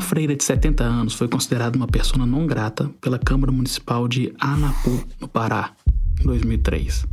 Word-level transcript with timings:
Uma 0.00 0.06
freira 0.06 0.34
de 0.34 0.42
70 0.42 0.82
anos 0.82 1.12
foi 1.12 1.28
considerada 1.28 1.76
uma 1.76 1.86
pessoa 1.86 2.24
não 2.24 2.46
grata 2.46 2.90
pela 3.02 3.18
Câmara 3.18 3.52
Municipal 3.52 4.08
de 4.08 4.32
Anapu, 4.40 5.04
no 5.20 5.28
Pará, 5.28 5.72
em 6.18 6.24
2003. 6.24 7.06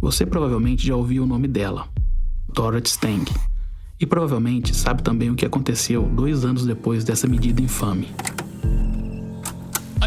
Você 0.00 0.24
provavelmente 0.24 0.86
já 0.86 0.96
ouviu 0.96 1.24
o 1.24 1.26
nome 1.26 1.46
dela, 1.46 1.86
Dorothy 2.54 2.88
Stang, 2.88 3.30
e 4.00 4.06
provavelmente 4.06 4.74
sabe 4.74 5.02
também 5.02 5.30
o 5.30 5.34
que 5.34 5.44
aconteceu 5.44 6.02
dois 6.04 6.46
anos 6.46 6.64
depois 6.64 7.04
dessa 7.04 7.28
medida 7.28 7.60
infame. 7.60 8.08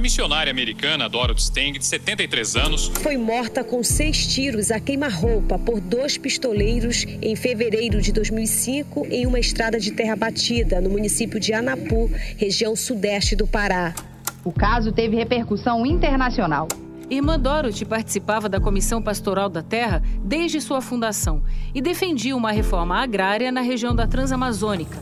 A 0.01 0.09
missionária 0.11 0.49
americana 0.49 1.07
Dorothy 1.07 1.41
Stang, 1.43 1.77
de 1.77 1.85
73 1.85 2.55
anos, 2.55 2.87
foi 3.03 3.17
morta 3.17 3.63
com 3.63 3.83
seis 3.83 4.25
tiros 4.25 4.71
a 4.71 4.79
queima-roupa 4.79 5.59
por 5.59 5.79
dois 5.79 6.17
pistoleiros 6.17 7.05
em 7.21 7.35
fevereiro 7.35 8.01
de 8.01 8.11
2005 8.11 9.05
em 9.11 9.27
uma 9.27 9.39
estrada 9.39 9.79
de 9.79 9.91
terra 9.91 10.15
batida 10.15 10.81
no 10.81 10.89
município 10.89 11.39
de 11.39 11.53
Anapu, 11.53 12.09
região 12.35 12.75
sudeste 12.75 13.35
do 13.35 13.45
Pará. 13.45 13.93
O 14.43 14.51
caso 14.51 14.91
teve 14.91 15.15
repercussão 15.15 15.85
internacional. 15.85 16.67
Irmã 17.07 17.39
Dorothy 17.39 17.85
participava 17.85 18.49
da 18.49 18.59
Comissão 18.59 19.03
Pastoral 19.03 19.49
da 19.49 19.61
Terra 19.61 20.01
desde 20.23 20.59
sua 20.61 20.81
fundação 20.81 21.43
e 21.75 21.81
defendia 21.81 22.35
uma 22.35 22.51
reforma 22.51 22.97
agrária 22.97 23.51
na 23.51 23.61
região 23.61 23.93
da 23.93 24.07
Transamazônica. 24.07 24.97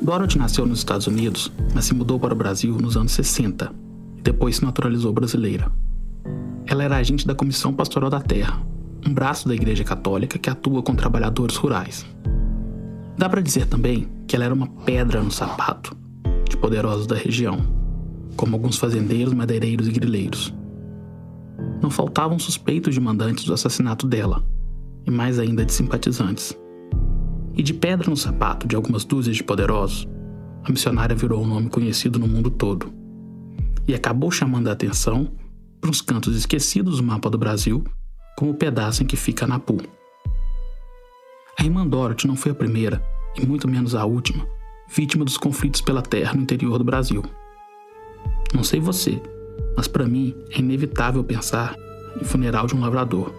Dorothy 0.00 0.38
nasceu 0.38 0.66
nos 0.66 0.78
Estados 0.78 1.06
Unidos, 1.06 1.52
mas 1.74 1.84
se 1.84 1.94
mudou 1.94 2.18
para 2.18 2.34
o 2.34 2.36
Brasil 2.36 2.76
nos 2.78 2.96
anos 2.96 3.12
60 3.12 3.72
e 4.18 4.22
depois 4.22 4.56
se 4.56 4.64
naturalizou 4.64 5.12
brasileira. 5.12 5.70
Ela 6.66 6.84
era 6.84 6.96
agente 6.96 7.26
da 7.26 7.34
Comissão 7.34 7.72
Pastoral 7.72 8.10
da 8.10 8.20
Terra, 8.20 8.60
um 9.06 9.12
braço 9.12 9.48
da 9.48 9.54
Igreja 9.54 9.84
Católica 9.84 10.38
que 10.38 10.50
atua 10.50 10.82
com 10.82 10.94
trabalhadores 10.94 11.56
rurais. 11.56 12.06
Dá 13.16 13.28
para 13.28 13.40
dizer 13.40 13.66
também 13.66 14.08
que 14.26 14.36
ela 14.36 14.44
era 14.44 14.54
uma 14.54 14.66
pedra 14.66 15.22
no 15.22 15.30
sapato 15.30 15.96
de 16.48 16.56
poderosos 16.56 17.06
da 17.06 17.16
região, 17.16 17.58
como 18.36 18.56
alguns 18.56 18.78
fazendeiros, 18.78 19.34
madeireiros 19.34 19.88
e 19.88 19.92
grileiros 19.92 20.54
não 21.80 21.90
faltavam 21.90 22.38
suspeitos 22.38 22.94
de 22.94 23.00
mandantes 23.00 23.44
do 23.44 23.54
assassinato 23.54 24.06
dela, 24.06 24.44
e 25.06 25.10
mais 25.10 25.38
ainda 25.38 25.64
de 25.64 25.72
simpatizantes. 25.72 26.56
E 27.54 27.62
de 27.62 27.74
pedra 27.74 28.08
no 28.08 28.16
sapato 28.16 28.66
de 28.66 28.76
algumas 28.76 29.04
dúzias 29.04 29.36
de 29.36 29.44
poderosos, 29.44 30.06
a 30.62 30.70
missionária 30.70 31.16
virou 31.16 31.42
um 31.42 31.46
nome 31.46 31.68
conhecido 31.68 32.18
no 32.18 32.28
mundo 32.28 32.50
todo. 32.50 32.92
E 33.88 33.94
acabou 33.94 34.30
chamando 34.30 34.68
a 34.68 34.72
atenção 34.72 35.30
para 35.80 35.90
uns 35.90 36.00
cantos 36.00 36.36
esquecidos 36.36 36.98
do 36.98 37.02
mapa 37.02 37.30
do 37.30 37.38
Brasil, 37.38 37.82
como 38.36 38.52
o 38.52 38.54
pedaço 38.54 39.02
em 39.02 39.06
que 39.06 39.16
fica 39.16 39.46
Napu. 39.46 39.78
A 41.58 41.64
irmã 41.64 41.86
Dorothy 41.86 42.26
não 42.26 42.36
foi 42.36 42.52
a 42.52 42.54
primeira, 42.54 43.02
e 43.36 43.46
muito 43.46 43.68
menos 43.68 43.94
a 43.94 44.04
última, 44.04 44.46
vítima 44.88 45.24
dos 45.24 45.36
conflitos 45.36 45.80
pela 45.80 46.02
terra 46.02 46.34
no 46.34 46.42
interior 46.42 46.78
do 46.78 46.84
Brasil. 46.84 47.22
Não 48.54 48.64
sei 48.64 48.80
você, 48.80 49.20
mas 49.76 49.86
para 49.86 50.06
mim 50.06 50.34
é 50.50 50.58
inevitável 50.58 51.22
pensar 51.22 51.76
em 52.20 52.24
Funeral 52.24 52.66
de 52.66 52.74
um 52.74 52.80
Lavrador, 52.80 53.32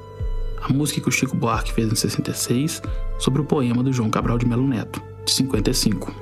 a 0.62 0.72
música 0.72 1.02
que 1.02 1.10
o 1.10 1.12
Chico 1.12 1.36
Buarque 1.36 1.74
fez 1.74 1.92
em 1.92 1.96
66 1.96 2.82
sobre 3.20 3.42
o 3.42 3.46
poema 3.46 3.84
do 3.84 3.92
João 3.92 4.10
Cabral 4.10 4.38
de 4.38 4.46
Melo 4.46 4.68
Neto, 4.68 5.02
de 5.26 5.32
55. 5.32 6.14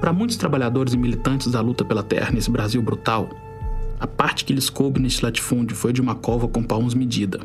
Para 0.00 0.12
muitos 0.12 0.36
trabalhadores 0.36 0.94
e 0.94 0.96
militantes 0.96 1.50
da 1.50 1.60
luta 1.60 1.84
pela 1.84 2.02
terra 2.02 2.30
nesse 2.30 2.50
Brasil 2.50 2.80
brutal, 2.80 3.28
a 3.98 4.06
parte 4.06 4.44
que 4.44 4.52
lhes 4.52 4.70
coube 4.70 5.00
neste 5.00 5.24
latifúndio 5.24 5.76
foi 5.76 5.92
de 5.92 6.00
uma 6.00 6.14
cova 6.14 6.48
com 6.48 6.62
palmos 6.62 6.94
medida. 6.94 7.40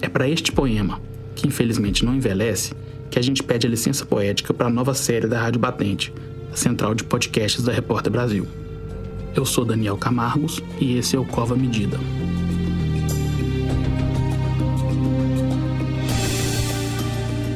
É 0.00 0.08
para 0.08 0.28
este 0.28 0.52
poema, 0.52 1.00
que 1.34 1.46
infelizmente 1.46 2.04
não 2.04 2.14
envelhece, 2.14 2.74
que 3.10 3.18
a 3.18 3.22
gente 3.22 3.42
pede 3.42 3.66
a 3.66 3.70
licença 3.70 4.04
poética 4.04 4.52
para 4.52 4.66
a 4.66 4.70
nova 4.70 4.94
série 4.94 5.26
da 5.26 5.40
Rádio 5.40 5.60
Batente, 5.60 6.12
a 6.52 6.56
central 6.56 6.94
de 6.94 7.04
podcasts 7.04 7.62
da 7.62 7.72
Repórter 7.72 8.12
Brasil. 8.12 8.46
Eu 9.34 9.44
sou 9.44 9.64
Daniel 9.64 9.96
Camargos 9.96 10.62
e 10.80 10.96
esse 10.96 11.16
é 11.16 11.18
o 11.18 11.24
Cova 11.24 11.56
Medida. 11.56 11.98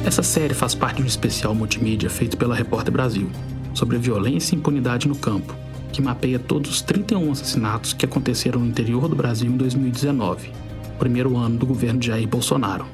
Essa 0.05 0.23
série 0.23 0.53
faz 0.53 0.73
parte 0.73 0.97
de 0.97 1.03
um 1.03 1.05
especial 1.05 1.53
multimídia 1.53 2.09
feito 2.09 2.37
pela 2.37 2.55
Repórter 2.55 2.91
Brasil 2.91 3.29
sobre 3.73 3.97
violência 3.97 4.55
e 4.55 4.57
impunidade 4.57 5.07
no 5.07 5.15
campo, 5.15 5.53
que 5.91 6.01
mapeia 6.01 6.39
todos 6.39 6.71
os 6.71 6.81
31 6.81 7.31
assassinatos 7.31 7.93
que 7.93 8.05
aconteceram 8.05 8.61
no 8.61 8.67
interior 8.67 9.07
do 9.07 9.15
Brasil 9.15 9.51
em 9.51 9.57
2019, 9.57 10.51
primeiro 10.97 11.37
ano 11.37 11.57
do 11.57 11.65
governo 11.65 11.99
de 11.99 12.07
Jair 12.07 12.27
Bolsonaro. 12.27 12.85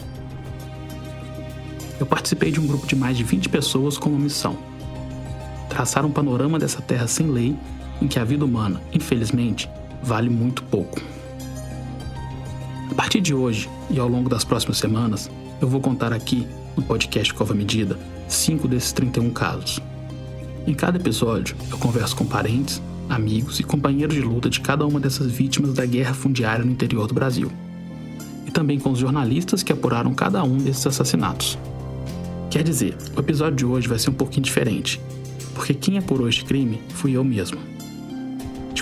Eu 1.99 2.05
participei 2.05 2.51
de 2.51 2.59
um 2.59 2.67
grupo 2.67 2.85
de 2.85 2.95
mais 2.95 3.15
de 3.15 3.23
20 3.23 3.49
pessoas 3.49 3.97
com 3.97 4.09
uma 4.09 4.19
missão: 4.19 4.57
traçar 5.69 6.05
um 6.05 6.11
panorama 6.11 6.59
dessa 6.59 6.81
terra 6.81 7.07
sem 7.07 7.27
lei 7.27 7.55
em 8.01 8.07
que 8.07 8.19
a 8.19 8.25
vida 8.25 8.43
humana, 8.43 8.81
infelizmente, 8.91 9.69
vale 10.03 10.29
muito 10.29 10.63
pouco. 10.63 10.99
A 12.91 12.93
partir 12.95 13.21
de 13.21 13.33
hoje 13.33 13.69
e 13.89 13.99
ao 13.99 14.07
longo 14.07 14.29
das 14.29 14.43
próximas 14.43 14.77
semanas, 14.77 15.29
eu 15.61 15.67
vou 15.67 15.79
contar 15.79 16.11
aqui, 16.11 16.45
no 16.75 16.83
podcast 16.83 17.33
Cova 17.33 17.53
Medida, 17.53 17.97
cinco 18.27 18.67
desses 18.67 18.91
31 18.91 19.29
casos. 19.31 19.79
Em 20.67 20.73
cada 20.73 20.97
episódio, 20.97 21.55
eu 21.69 21.77
converso 21.77 22.15
com 22.15 22.25
parentes, 22.25 22.81
amigos 23.09 23.59
e 23.59 23.63
companheiros 23.63 24.15
de 24.15 24.21
luta 24.21 24.49
de 24.49 24.59
cada 24.59 24.85
uma 24.85 24.99
dessas 24.99 25.31
vítimas 25.31 25.73
da 25.73 25.85
guerra 25.85 26.13
fundiária 26.13 26.65
no 26.65 26.71
interior 26.71 27.07
do 27.07 27.13
Brasil. 27.13 27.51
E 28.45 28.51
também 28.51 28.79
com 28.79 28.91
os 28.91 28.99
jornalistas 28.99 29.63
que 29.63 29.71
apuraram 29.71 30.13
cada 30.13 30.43
um 30.43 30.57
desses 30.57 30.85
assassinatos. 30.87 31.57
Quer 32.49 32.63
dizer, 32.63 32.97
o 33.15 33.19
episódio 33.19 33.55
de 33.55 33.65
hoje 33.65 33.87
vai 33.87 33.99
ser 33.99 34.09
um 34.09 34.13
pouquinho 34.13 34.43
diferente, 34.43 34.99
porque 35.53 35.73
quem 35.73 35.97
apurou 35.97 36.27
este 36.27 36.45
crime 36.45 36.81
fui 36.89 37.13
eu 37.13 37.23
mesmo 37.23 37.75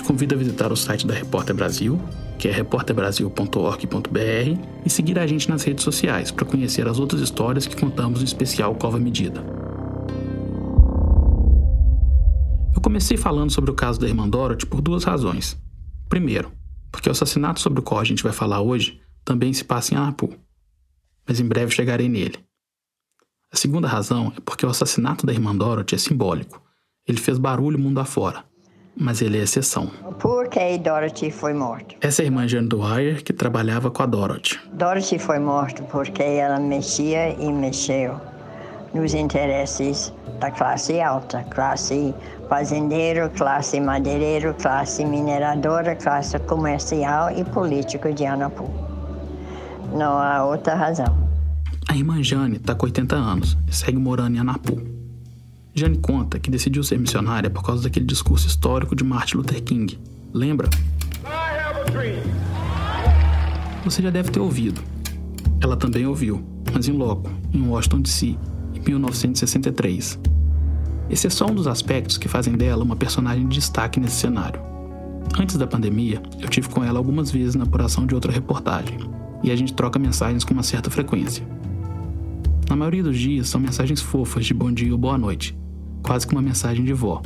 convido 0.04 0.34
a 0.34 0.38
visitar 0.38 0.70
o 0.70 0.76
site 0.76 1.06
da 1.06 1.14
Repórter 1.14 1.56
Brasil, 1.56 2.00
que 2.44 2.48
é 2.48 2.52
repórterbrasil.org.br, 2.52 4.68
e 4.84 4.90
seguir 4.90 5.18
a 5.18 5.26
gente 5.26 5.48
nas 5.48 5.62
redes 5.62 5.82
sociais 5.82 6.30
para 6.30 6.44
conhecer 6.44 6.86
as 6.86 6.98
outras 6.98 7.22
histórias 7.22 7.66
que 7.66 7.74
contamos 7.74 8.18
no 8.18 8.24
especial 8.26 8.74
Cova 8.74 8.98
Medida. 8.98 9.42
Eu 12.74 12.82
comecei 12.82 13.16
falando 13.16 13.50
sobre 13.50 13.70
o 13.70 13.74
caso 13.74 13.98
da 13.98 14.06
irmã 14.06 14.28
Dorothy 14.28 14.66
por 14.66 14.82
duas 14.82 15.04
razões. 15.04 15.56
Primeiro, 16.06 16.52
porque 16.92 17.08
o 17.08 17.12
assassinato 17.12 17.60
sobre 17.60 17.80
o 17.80 17.82
qual 17.82 17.98
a 17.98 18.04
gente 18.04 18.22
vai 18.22 18.32
falar 18.32 18.60
hoje 18.60 19.00
também 19.24 19.50
se 19.54 19.64
passa 19.64 19.94
em 19.94 19.96
Anapu, 19.96 20.30
mas 21.26 21.40
em 21.40 21.48
breve 21.48 21.72
chegarei 21.72 22.10
nele. 22.10 22.38
A 23.50 23.56
segunda 23.56 23.88
razão 23.88 24.34
é 24.36 24.40
porque 24.40 24.66
o 24.66 24.68
assassinato 24.68 25.24
da 25.24 25.32
irmã 25.32 25.56
Dorothy 25.56 25.94
é 25.94 25.98
simbólico. 25.98 26.60
Ele 27.08 27.16
fez 27.16 27.38
barulho 27.38 27.78
mundo 27.78 28.00
afora 28.00 28.44
mas 28.96 29.20
ele 29.20 29.38
é 29.38 29.42
exceção. 29.42 29.88
Por 30.20 30.48
que 30.48 30.78
Dorothy 30.78 31.30
foi 31.30 31.52
morta? 31.52 31.94
Essa 32.00 32.22
é 32.22 32.24
a 32.24 32.26
irmã 32.26 32.46
Jane 32.46 32.68
Dwyer, 32.68 33.22
que 33.22 33.32
trabalhava 33.32 33.90
com 33.90 34.02
a 34.02 34.06
Dorothy. 34.06 34.58
Dorothy 34.72 35.18
foi 35.18 35.38
morta 35.38 35.82
porque 35.84 36.22
ela 36.22 36.58
mexia 36.58 37.30
e 37.40 37.52
mexeu 37.52 38.20
nos 38.94 39.12
interesses 39.12 40.12
da 40.38 40.50
classe 40.50 41.00
alta, 41.00 41.42
classe 41.44 42.14
fazendeiro, 42.48 43.28
classe 43.30 43.80
madeireiro, 43.80 44.54
classe 44.54 45.04
mineradora, 45.04 45.96
classe 45.96 46.38
comercial 46.40 47.30
e 47.36 47.44
político 47.44 48.12
de 48.12 48.24
Anapu. 48.24 48.70
Não 49.92 50.18
há 50.18 50.44
outra 50.44 50.74
razão. 50.74 51.24
A 51.88 51.96
irmã 51.96 52.22
Jane 52.22 52.56
está 52.56 52.74
com 52.74 52.86
80 52.86 53.14
anos 53.14 53.56
e 53.68 53.74
segue 53.74 53.98
morando 53.98 54.36
em 54.36 54.40
Anapu. 54.40 54.93
Jane 55.76 55.98
conta 55.98 56.38
que 56.38 56.52
decidiu 56.52 56.84
ser 56.84 57.00
missionária 57.00 57.50
por 57.50 57.64
causa 57.64 57.82
daquele 57.82 58.06
discurso 58.06 58.46
histórico 58.46 58.94
de 58.94 59.02
Martin 59.02 59.38
Luther 59.38 59.60
King. 59.60 59.98
Lembra? 60.32 60.70
Você 63.84 64.00
já 64.00 64.08
deve 64.08 64.30
ter 64.30 64.38
ouvido. 64.38 64.80
Ela 65.60 65.76
também 65.76 66.06
ouviu, 66.06 66.44
mas 66.72 66.86
em 66.86 66.92
loco, 66.92 67.28
em 67.52 67.66
Washington 67.66 68.02
DC, 68.02 68.36
em 68.72 68.80
1963. 68.86 70.20
Esse 71.10 71.26
é 71.26 71.30
só 71.30 71.46
um 71.46 71.54
dos 71.54 71.66
aspectos 71.66 72.16
que 72.18 72.28
fazem 72.28 72.54
dela 72.56 72.84
uma 72.84 72.94
personagem 72.94 73.48
de 73.48 73.56
destaque 73.56 73.98
nesse 73.98 74.16
cenário. 74.16 74.60
Antes 75.36 75.56
da 75.56 75.66
pandemia, 75.66 76.22
eu 76.40 76.48
tive 76.48 76.68
com 76.68 76.84
ela 76.84 77.00
algumas 77.00 77.32
vezes 77.32 77.56
na 77.56 77.64
apuração 77.64 78.06
de 78.06 78.14
outra 78.14 78.30
reportagem, 78.30 78.98
e 79.42 79.50
a 79.50 79.56
gente 79.56 79.74
troca 79.74 79.98
mensagens 79.98 80.44
com 80.44 80.54
uma 80.54 80.62
certa 80.62 80.88
frequência. 80.88 81.44
Na 82.70 82.76
maioria 82.76 83.02
dos 83.02 83.18
dias 83.18 83.48
são 83.48 83.60
mensagens 83.60 84.00
fofas 84.00 84.46
de 84.46 84.54
bom 84.54 84.70
dia 84.70 84.92
ou 84.92 84.98
boa 84.98 85.18
noite, 85.18 85.56
quase 86.04 86.26
que 86.26 86.34
uma 86.34 86.42
mensagem 86.42 86.84
de 86.84 86.92
vó. 86.92 87.20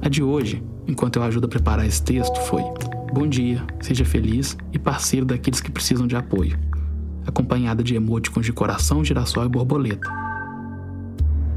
A 0.00 0.08
de 0.08 0.22
hoje, 0.22 0.62
enquanto 0.86 1.16
eu 1.16 1.22
ajudo 1.24 1.46
a 1.46 1.48
preparar 1.48 1.84
esse 1.84 2.02
texto, 2.02 2.40
foi: 2.42 2.62
Bom 3.12 3.26
dia, 3.26 3.62
seja 3.80 4.04
feliz 4.04 4.56
e 4.72 4.78
parceiro 4.78 5.26
daqueles 5.26 5.60
que 5.60 5.70
precisam 5.70 6.06
de 6.06 6.16
apoio, 6.16 6.58
acompanhada 7.26 7.82
de 7.82 7.94
emoticons 7.96 8.46
de 8.46 8.52
coração, 8.52 9.04
girassol 9.04 9.44
e 9.44 9.48
borboleta. 9.48 10.08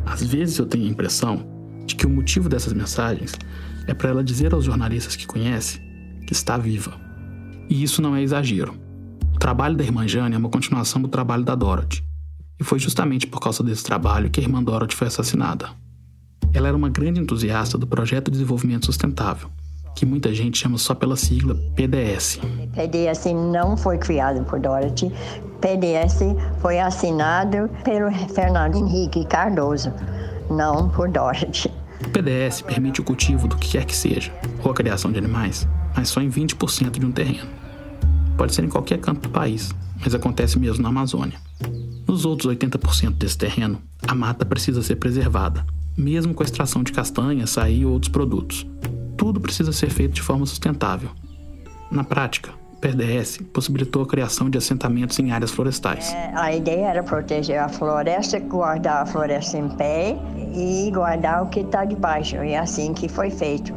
Às 0.05 0.23
vezes 0.23 0.57
eu 0.57 0.65
tenho 0.65 0.85
a 0.85 0.89
impressão 0.89 1.45
de 1.85 1.95
que 1.95 2.05
o 2.05 2.09
motivo 2.09 2.49
dessas 2.49 2.73
mensagens 2.73 3.33
é 3.87 3.93
para 3.93 4.09
ela 4.09 4.23
dizer 4.23 4.53
aos 4.53 4.65
jornalistas 4.65 5.15
que 5.15 5.27
conhece 5.27 5.79
que 6.25 6.33
está 6.33 6.57
viva. 6.57 6.99
E 7.69 7.83
isso 7.83 8.01
não 8.01 8.15
é 8.15 8.21
exagero. 8.21 8.73
O 9.33 9.39
trabalho 9.39 9.75
da 9.75 9.83
irmã 9.83 10.07
Jane 10.07 10.35
é 10.35 10.37
uma 10.37 10.49
continuação 10.49 11.01
do 11.01 11.07
trabalho 11.07 11.43
da 11.43 11.55
Dorothy. 11.55 12.03
E 12.59 12.63
foi 12.63 12.79
justamente 12.79 13.25
por 13.25 13.39
causa 13.39 13.63
desse 13.63 13.83
trabalho 13.83 14.29
que 14.29 14.39
a 14.39 14.43
irmã 14.43 14.63
Dorothy 14.63 14.95
foi 14.95 15.07
assassinada. 15.07 15.69
Ela 16.53 16.67
era 16.67 16.75
uma 16.77 16.89
grande 16.89 17.19
entusiasta 17.19 17.77
do 17.77 17.87
Projeto 17.87 18.25
de 18.25 18.31
Desenvolvimento 18.31 18.85
Sustentável, 18.85 19.49
que 19.95 20.05
muita 20.05 20.33
gente 20.33 20.57
chama 20.57 20.77
só 20.77 20.93
pela 20.93 21.15
sigla 21.15 21.55
PDS. 21.75 22.39
PDS 22.73 23.25
não 23.51 23.77
foi 23.77 23.97
criado 23.97 24.43
por 24.43 24.59
Dorothy. 24.59 25.11
PDS 25.61 26.19
foi 26.61 26.79
assinado 26.79 27.69
pelo 27.83 28.11
Fernando 28.33 28.75
Henrique 28.77 29.25
Cardoso, 29.25 29.93
não 30.49 30.89
por 30.89 31.09
Dorothy. 31.09 31.71
O 32.05 32.09
PDS 32.09 32.61
permite 32.61 32.99
o 32.99 33.03
cultivo 33.03 33.47
do 33.47 33.55
que 33.55 33.69
quer 33.69 33.85
que 33.85 33.95
seja, 33.95 34.33
ou 34.63 34.71
a 34.71 34.73
criação 34.73 35.11
de 35.11 35.19
animais, 35.19 35.67
mas 35.95 36.09
só 36.09 36.19
em 36.19 36.29
20% 36.29 36.99
de 36.99 37.05
um 37.05 37.11
terreno. 37.11 37.47
Pode 38.37 38.53
ser 38.53 38.65
em 38.65 38.69
qualquer 38.69 38.99
canto 38.99 39.21
do 39.21 39.29
país, 39.29 39.71
mas 39.99 40.13
acontece 40.13 40.59
mesmo 40.59 40.83
na 40.83 40.89
Amazônia. 40.89 41.39
Nos 42.07 42.25
outros 42.25 42.51
80% 42.51 43.11
desse 43.11 43.37
terreno, 43.37 43.81
a 44.05 44.13
mata 44.15 44.43
precisa 44.43 44.81
ser 44.81 44.95
preservada, 44.95 45.65
mesmo 46.01 46.33
com 46.33 46.41
a 46.41 46.45
extração 46.45 46.83
de 46.83 46.91
castanha, 46.91 47.43
açaí 47.43 47.85
ou 47.85 47.93
outros 47.93 48.11
produtos. 48.11 48.65
Tudo 49.15 49.39
precisa 49.39 49.71
ser 49.71 49.89
feito 49.89 50.13
de 50.13 50.21
forma 50.21 50.45
sustentável. 50.45 51.11
Na 51.91 52.03
prática, 52.03 52.51
o 52.73 52.77
PDS 52.77 53.37
possibilitou 53.53 54.01
a 54.01 54.07
criação 54.07 54.49
de 54.49 54.57
assentamentos 54.57 55.19
em 55.19 55.31
áreas 55.31 55.51
florestais. 55.51 56.11
É, 56.11 56.31
a 56.33 56.55
ideia 56.55 56.87
era 56.87 57.03
proteger 57.03 57.59
a 57.59 57.69
floresta, 57.69 58.39
guardar 58.39 59.03
a 59.03 59.05
floresta 59.05 59.57
em 59.57 59.69
pé 59.69 60.17
e 60.55 60.89
guardar 60.91 61.43
o 61.43 61.49
que 61.49 61.59
está 61.59 61.85
debaixo. 61.85 62.37
E 62.37 62.53
é 62.53 62.57
assim 62.57 62.93
que 62.93 63.07
foi 63.07 63.29
feito. 63.29 63.73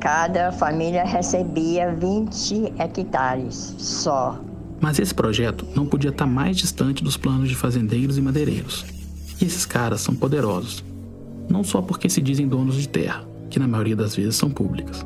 Cada 0.00 0.50
família 0.52 1.04
recebia 1.04 1.94
20 1.94 2.74
hectares 2.78 3.74
só. 3.78 4.40
Mas 4.80 4.98
esse 4.98 5.14
projeto 5.14 5.66
não 5.76 5.86
podia 5.86 6.10
estar 6.10 6.26
mais 6.26 6.56
distante 6.56 7.04
dos 7.04 7.16
planos 7.16 7.48
de 7.48 7.54
fazendeiros 7.54 8.18
e 8.18 8.22
madeireiros. 8.22 8.84
E 9.40 9.44
esses 9.44 9.66
caras 9.66 10.00
são 10.00 10.14
poderosos, 10.14 10.82
não 11.48 11.62
só 11.62 11.82
porque 11.82 12.08
se 12.08 12.20
dizem 12.20 12.48
donos 12.48 12.76
de 12.76 12.88
terra, 12.88 13.24
que 13.50 13.58
na 13.58 13.68
maioria 13.68 13.96
das 13.96 14.16
vezes 14.16 14.36
são 14.36 14.50
públicas. 14.50 15.04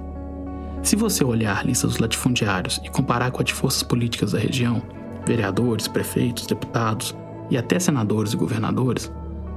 Se 0.83 0.95
você 0.95 1.25
olhar 1.25 1.59
a 1.59 1.63
lista 1.63 1.87
dos 1.87 1.99
latifundiários 1.99 2.81
e 2.85 2.89
comparar 2.89 3.31
com 3.31 3.41
a 3.41 3.45
de 3.45 3.53
forças 3.53 3.83
políticas 3.83 4.33
da 4.33 4.39
região, 4.39 4.83
vereadores, 5.27 5.89
prefeitos, 5.89 6.47
deputados 6.47 7.15
e 7.51 7.59
até 7.59 7.79
senadores 7.79 8.33
e 8.33 8.37
governadores, 8.37 9.11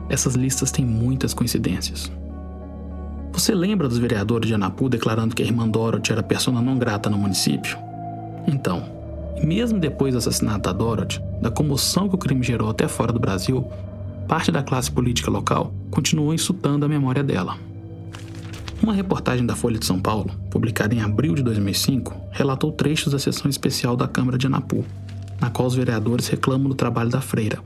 essas 0.09 0.33
listas 0.33 0.71
têm 0.71 0.83
muitas 0.83 1.33
coincidências. 1.33 2.11
Você 3.31 3.53
lembra 3.53 3.87
dos 3.87 3.99
vereadores 3.99 4.47
de 4.47 4.55
Anapu 4.55 4.89
declarando 4.89 5.35
que 5.35 5.43
a 5.43 5.45
irmã 5.45 5.67
Dorothy 5.67 6.11
era 6.11 6.23
persona 6.23 6.61
não 6.61 6.79
grata 6.79 7.09
no 7.09 7.17
município? 7.17 7.77
Então, 8.47 8.83
mesmo 9.43 9.79
depois 9.79 10.13
do 10.13 10.17
assassinato 10.17 10.61
da 10.61 10.73
Dorothy, 10.73 11.21
da 11.41 11.51
comoção 11.51 12.09
que 12.09 12.15
o 12.15 12.17
crime 12.17 12.43
gerou 12.43 12.69
até 12.69 12.87
fora 12.87 13.13
do 13.13 13.19
Brasil, 13.19 13.65
parte 14.29 14.51
da 14.51 14.61
classe 14.61 14.91
política 14.91 15.31
local 15.31 15.73
continuou 15.89 16.35
insultando 16.35 16.85
a 16.85 16.87
memória 16.87 17.23
dela. 17.23 17.57
Uma 18.79 18.93
reportagem 18.93 19.43
da 19.43 19.55
Folha 19.55 19.79
de 19.79 19.87
São 19.87 19.99
Paulo, 19.99 20.29
publicada 20.51 20.93
em 20.93 21.01
abril 21.01 21.33
de 21.33 21.41
2005, 21.41 22.15
relatou 22.31 22.71
trechos 22.71 23.11
da 23.11 23.17
sessão 23.17 23.49
especial 23.49 23.97
da 23.97 24.07
Câmara 24.07 24.37
de 24.37 24.45
Anapu, 24.45 24.85
na 25.41 25.49
qual 25.49 25.67
os 25.67 25.73
vereadores 25.73 26.27
reclamam 26.27 26.69
do 26.69 26.75
trabalho 26.75 27.09
da 27.09 27.19
freira. 27.19 27.59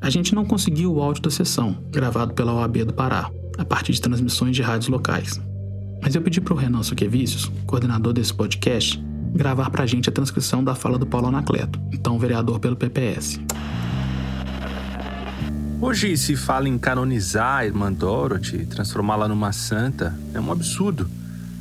A 0.00 0.08
gente 0.08 0.34
não 0.34 0.46
conseguiu 0.46 0.94
o 0.94 1.02
áudio 1.02 1.22
da 1.22 1.30
sessão, 1.30 1.76
gravado 1.92 2.32
pela 2.32 2.54
OAB 2.54 2.78
do 2.78 2.94
Pará, 2.94 3.30
a 3.58 3.64
partir 3.64 3.92
de 3.92 4.00
transmissões 4.00 4.56
de 4.56 4.62
rádios 4.62 4.88
locais. 4.88 5.38
Mas 6.00 6.14
eu 6.14 6.22
pedi 6.22 6.40
para 6.40 6.54
o 6.54 6.56
Renan 6.56 6.82
Suquevicius, 6.82 7.52
coordenador 7.66 8.14
desse 8.14 8.32
podcast, 8.32 8.98
gravar 9.34 9.68
para 9.68 9.84
a 9.84 9.86
gente 9.86 10.08
a 10.08 10.12
transcrição 10.12 10.64
da 10.64 10.74
fala 10.74 10.98
do 10.98 11.06
Paulo 11.06 11.28
Anacleto, 11.28 11.78
então 11.92 12.18
vereador 12.18 12.58
pelo 12.58 12.74
PPS. 12.74 13.38
Hoje 15.80 16.16
se 16.16 16.36
fala 16.36 16.68
em 16.68 16.78
canonizar 16.78 17.58
a 17.58 17.66
irmã 17.66 17.92
Dorothy, 17.92 18.64
transformá-la 18.66 19.28
numa 19.28 19.52
santa. 19.52 20.18
É 20.32 20.40
um 20.40 20.50
absurdo. 20.50 21.08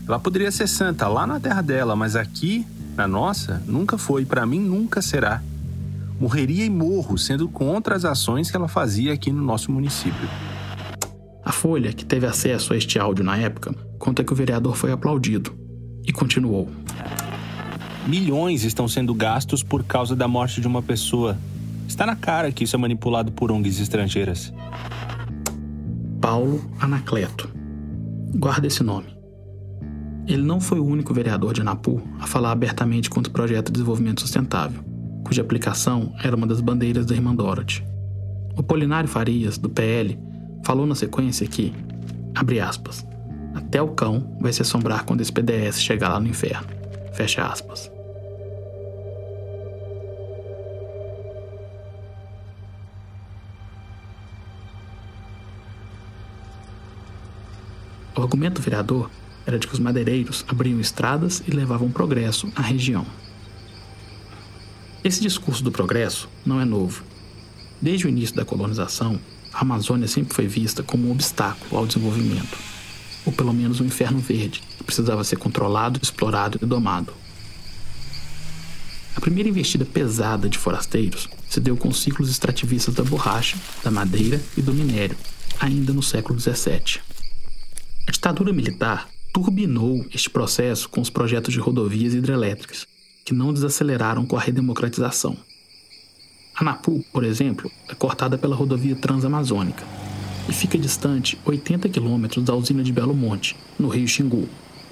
Ela 0.07 0.19
poderia 0.19 0.51
ser 0.51 0.67
santa 0.67 1.07
lá 1.07 1.27
na 1.27 1.39
terra 1.39 1.61
dela, 1.61 1.95
mas 1.95 2.15
aqui, 2.15 2.65
na 2.95 3.07
nossa, 3.07 3.61
nunca 3.65 3.97
foi. 3.97 4.25
Para 4.25 4.45
mim, 4.45 4.59
nunca 4.59 5.01
será. 5.01 5.41
Morreria 6.19 6.63
e 6.63 6.69
morro 6.69 7.17
sendo 7.17 7.49
contra 7.49 7.95
as 7.95 8.05
ações 8.05 8.49
que 8.49 8.55
ela 8.55 8.67
fazia 8.67 9.13
aqui 9.13 9.31
no 9.31 9.43
nosso 9.43 9.71
município. 9.71 10.29
A 11.43 11.51
Folha, 11.51 11.91
que 11.91 12.05
teve 12.05 12.25
acesso 12.25 12.73
a 12.73 12.77
este 12.77 12.97
áudio 12.97 13.25
na 13.25 13.37
época, 13.37 13.75
conta 13.99 14.23
que 14.23 14.31
o 14.31 14.35
vereador 14.35 14.75
foi 14.75 14.91
aplaudido 14.91 15.53
e 16.05 16.13
continuou. 16.13 16.69
Milhões 18.07 18.63
estão 18.63 18.87
sendo 18.87 19.13
gastos 19.13 19.63
por 19.63 19.83
causa 19.83 20.15
da 20.15 20.27
morte 20.27 20.61
de 20.61 20.67
uma 20.67 20.81
pessoa. 20.81 21.37
Está 21.93 22.07
na 22.07 22.15
cara 22.15 22.51
que 22.51 22.63
isso 22.63 22.75
é 22.75 22.79
manipulado 22.79 23.31
por 23.31 23.51
ONGs 23.51 23.79
estrangeiras. 23.79 24.51
Paulo 26.19 26.59
Anacleto. 26.79 27.47
Guarda 28.33 28.65
esse 28.65 28.81
nome. 28.81 29.15
Ele 30.25 30.41
não 30.41 30.59
foi 30.59 30.79
o 30.79 30.85
único 30.87 31.13
vereador 31.13 31.53
de 31.53 31.61
Anapu 31.61 32.01
a 32.19 32.25
falar 32.25 32.51
abertamente 32.51 33.11
contra 33.11 33.29
o 33.29 33.33
projeto 33.33 33.67
de 33.67 33.73
desenvolvimento 33.73 34.21
sustentável, 34.21 34.83
cuja 35.23 35.43
aplicação 35.43 36.11
era 36.23 36.35
uma 36.35 36.47
das 36.47 36.61
bandeiras 36.61 37.05
da 37.05 37.13
irmã 37.13 37.35
Dorothy. 37.35 37.85
O 38.57 38.63
Polinário 38.63 39.07
Farias, 39.07 39.59
do 39.59 39.69
PL, 39.69 40.17
falou 40.65 40.87
na 40.87 40.95
sequência 40.95 41.45
que, 41.45 41.71
abre 42.33 42.59
aspas, 42.59 43.05
até 43.53 43.79
o 43.79 43.89
cão 43.89 44.35
vai 44.41 44.51
se 44.51 44.63
assombrar 44.63 45.05
quando 45.05 45.21
esse 45.21 45.31
PDS 45.31 45.79
chegar 45.79 46.09
lá 46.09 46.19
no 46.19 46.27
inferno. 46.27 46.65
Fecha 47.13 47.45
aspas. 47.45 47.92
O 58.15 58.21
argumento 58.21 58.61
do 58.61 58.63
vereador 58.63 59.09
era 59.45 59.57
de 59.57 59.67
que 59.67 59.73
os 59.73 59.79
madeireiros 59.79 60.45
abriam 60.47 60.79
estradas 60.79 61.41
e 61.47 61.51
levavam 61.51 61.89
progresso 61.89 62.51
à 62.55 62.61
região. 62.61 63.05
Esse 65.03 65.19
discurso 65.19 65.63
do 65.63 65.71
progresso 65.71 66.29
não 66.45 66.61
é 66.61 66.65
novo. 66.65 67.03
Desde 67.81 68.05
o 68.05 68.09
início 68.09 68.35
da 68.35 68.45
colonização, 68.45 69.19
a 69.51 69.61
Amazônia 69.61 70.07
sempre 70.07 70.33
foi 70.33 70.47
vista 70.47 70.83
como 70.83 71.07
um 71.07 71.11
obstáculo 71.11 71.75
ao 71.75 71.87
desenvolvimento, 71.87 72.57
ou 73.25 73.33
pelo 73.33 73.51
menos 73.51 73.81
um 73.81 73.85
inferno 73.85 74.19
verde 74.19 74.61
que 74.77 74.83
precisava 74.83 75.23
ser 75.23 75.37
controlado, 75.37 75.99
explorado 76.01 76.59
e 76.61 76.65
domado. 76.65 77.13
A 79.15 79.21
primeira 79.21 79.49
investida 79.49 79.85
pesada 79.85 80.47
de 80.47 80.57
forasteiros 80.57 81.27
se 81.49 81.59
deu 81.59 81.75
com 81.75 81.89
os 81.89 82.01
ciclos 82.01 82.29
extrativistas 82.29 82.93
da 82.93 83.03
borracha, 83.03 83.57
da 83.83 83.91
madeira 83.91 84.39
e 84.55 84.61
do 84.61 84.73
minério, 84.73 85.17
ainda 85.59 85.91
no 85.93 86.01
século 86.01 86.39
XVII. 86.39 87.12
A 88.05 88.11
ditadura 88.11 88.51
militar 88.51 89.07
turbinou 89.33 90.05
este 90.13 90.29
processo 90.29 90.89
com 90.89 90.99
os 90.99 91.09
projetos 91.09 91.53
de 91.53 91.59
rodovias 91.59 92.13
hidrelétricas, 92.13 92.85
que 93.23 93.33
não 93.33 93.53
desaceleraram 93.53 94.25
com 94.25 94.35
a 94.35 94.41
redemocratização. 94.41 95.37
Anapu, 96.53 97.03
por 97.13 97.23
exemplo, 97.23 97.71
é 97.87 97.95
cortada 97.95 98.37
pela 98.37 98.57
rodovia 98.57 98.95
Transamazônica 98.95 99.85
e 100.49 100.51
fica 100.51 100.77
distante 100.77 101.39
80 101.45 101.87
quilômetros 101.87 102.43
da 102.43 102.53
usina 102.53 102.83
de 102.83 102.91
Belo 102.91 103.15
Monte, 103.15 103.55
no 103.79 103.87
Rio 103.87 104.07
Xingu, 104.07 104.49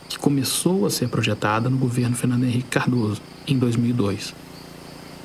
que 0.08 0.18
começou 0.18 0.86
a 0.86 0.90
ser 0.90 1.10
projetada 1.10 1.70
no 1.70 1.78
governo 1.78 2.16
Fernando 2.16 2.46
Henrique 2.46 2.70
Cardoso 2.70 3.22
em 3.46 3.60
2002. 3.60 4.34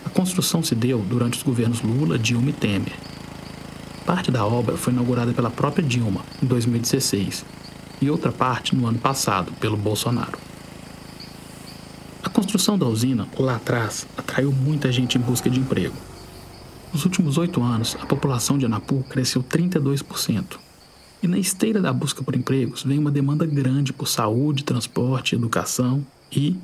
A 0.04 0.10
construção 0.10 0.60
se 0.60 0.74
deu 0.74 0.98
durante 0.98 1.38
os 1.38 1.44
governos 1.44 1.82
Lula, 1.82 2.18
Dilma 2.18 2.50
e 2.50 2.52
Temer. 2.52 2.94
Parte 4.04 4.32
da 4.32 4.44
obra 4.44 4.76
foi 4.76 4.92
inaugurada 4.92 5.32
pela 5.32 5.50
própria 5.50 5.86
Dilma 5.86 6.24
em 6.42 6.46
2016 6.46 7.44
e 8.00 8.10
outra 8.10 8.32
parte 8.32 8.74
no 8.74 8.86
ano 8.86 8.98
passado 8.98 9.52
pelo 9.60 9.76
Bolsonaro. 9.76 10.38
A 12.22 12.28
construção 12.28 12.76
da 12.76 12.86
usina 12.86 13.26
lá 13.38 13.56
atrás 13.56 14.06
atraiu 14.16 14.52
muita 14.52 14.90
gente 14.90 15.16
em 15.16 15.20
busca 15.20 15.48
de 15.48 15.60
emprego. 15.60 15.94
Nos 16.92 17.04
últimos 17.04 17.38
oito 17.38 17.62
anos, 17.62 17.96
a 18.00 18.06
população 18.06 18.58
de 18.58 18.66
Anapu 18.66 19.04
cresceu 19.08 19.42
32%. 19.42 20.58
E 21.22 21.28
na 21.28 21.38
esteira 21.38 21.80
da 21.80 21.92
busca 21.92 22.22
por 22.22 22.34
empregos 22.34 22.82
vem 22.82 22.98
uma 22.98 23.10
demanda 23.10 23.46
grande 23.46 23.92
por 23.92 24.06
saúde, 24.06 24.64
transporte, 24.64 25.34
educação 25.34 26.06
e 26.30 26.56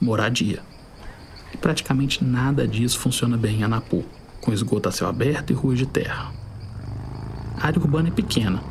moradia. 0.00 0.62
E 1.52 1.56
praticamente 1.56 2.24
nada 2.24 2.66
disso 2.66 2.98
funciona 2.98 3.36
bem 3.36 3.60
em 3.60 3.62
Anapu, 3.62 4.04
com 4.40 4.52
esgoto 4.52 4.88
a 4.88 4.92
céu 4.92 5.08
aberto 5.08 5.50
e 5.50 5.54
ruas 5.54 5.78
de 5.78 5.86
terra. 5.86 6.32
A 7.58 7.66
área 7.66 7.80
urbana 7.80 8.08
é 8.08 8.12
pequena. 8.12 8.62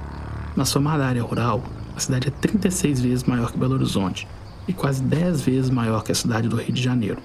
Na 0.55 0.65
somada 0.65 1.05
área 1.05 1.21
rural, 1.21 1.63
a 1.99 2.01
cidade 2.01 2.29
é 2.29 2.31
36 2.31 3.01
vezes 3.01 3.23
maior 3.25 3.51
que 3.51 3.57
Belo 3.57 3.75
Horizonte 3.75 4.25
e 4.65 4.71
quase 4.71 5.03
10 5.03 5.41
vezes 5.41 5.69
maior 5.69 6.01
que 6.01 6.13
a 6.13 6.15
cidade 6.15 6.47
do 6.47 6.55
Rio 6.55 6.73
de 6.73 6.81
Janeiro. 6.81 7.21